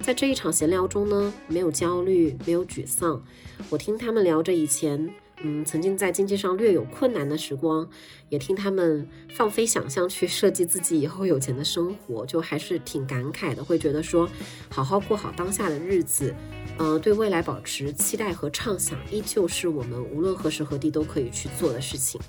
[0.00, 3.22] 在这一场闲聊中呢，没有焦虑，没有沮丧，
[3.68, 5.14] 我听他们聊着以前。
[5.42, 7.88] 嗯，曾经在经济上略有困难的时光，
[8.30, 13.62] 也听他们放飞想象去设计自己以后有钱的生活，就还是挺感慨的。
[13.62, 14.28] 会觉得说，
[14.70, 16.34] 好好过好当下的日子，
[16.78, 22.20] 嗯，对未来保持期待和畅想，依旧是我们无论何时何地都可以去做的事情。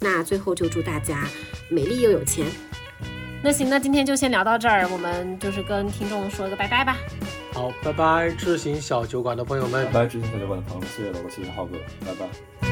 [0.00, 1.28] 那最后就祝大家
[1.70, 2.46] 美丽又有钱。
[3.42, 6.96] 那行，那今天就先聊到这儿，我们就是跟听众说个拜拜吧。
[7.52, 12.67] 好，拜拜，智行小酒馆的朋友们，拜拜，智行小酒馆的朋友们，谢谢老哥，谢谢浩哥，拜拜。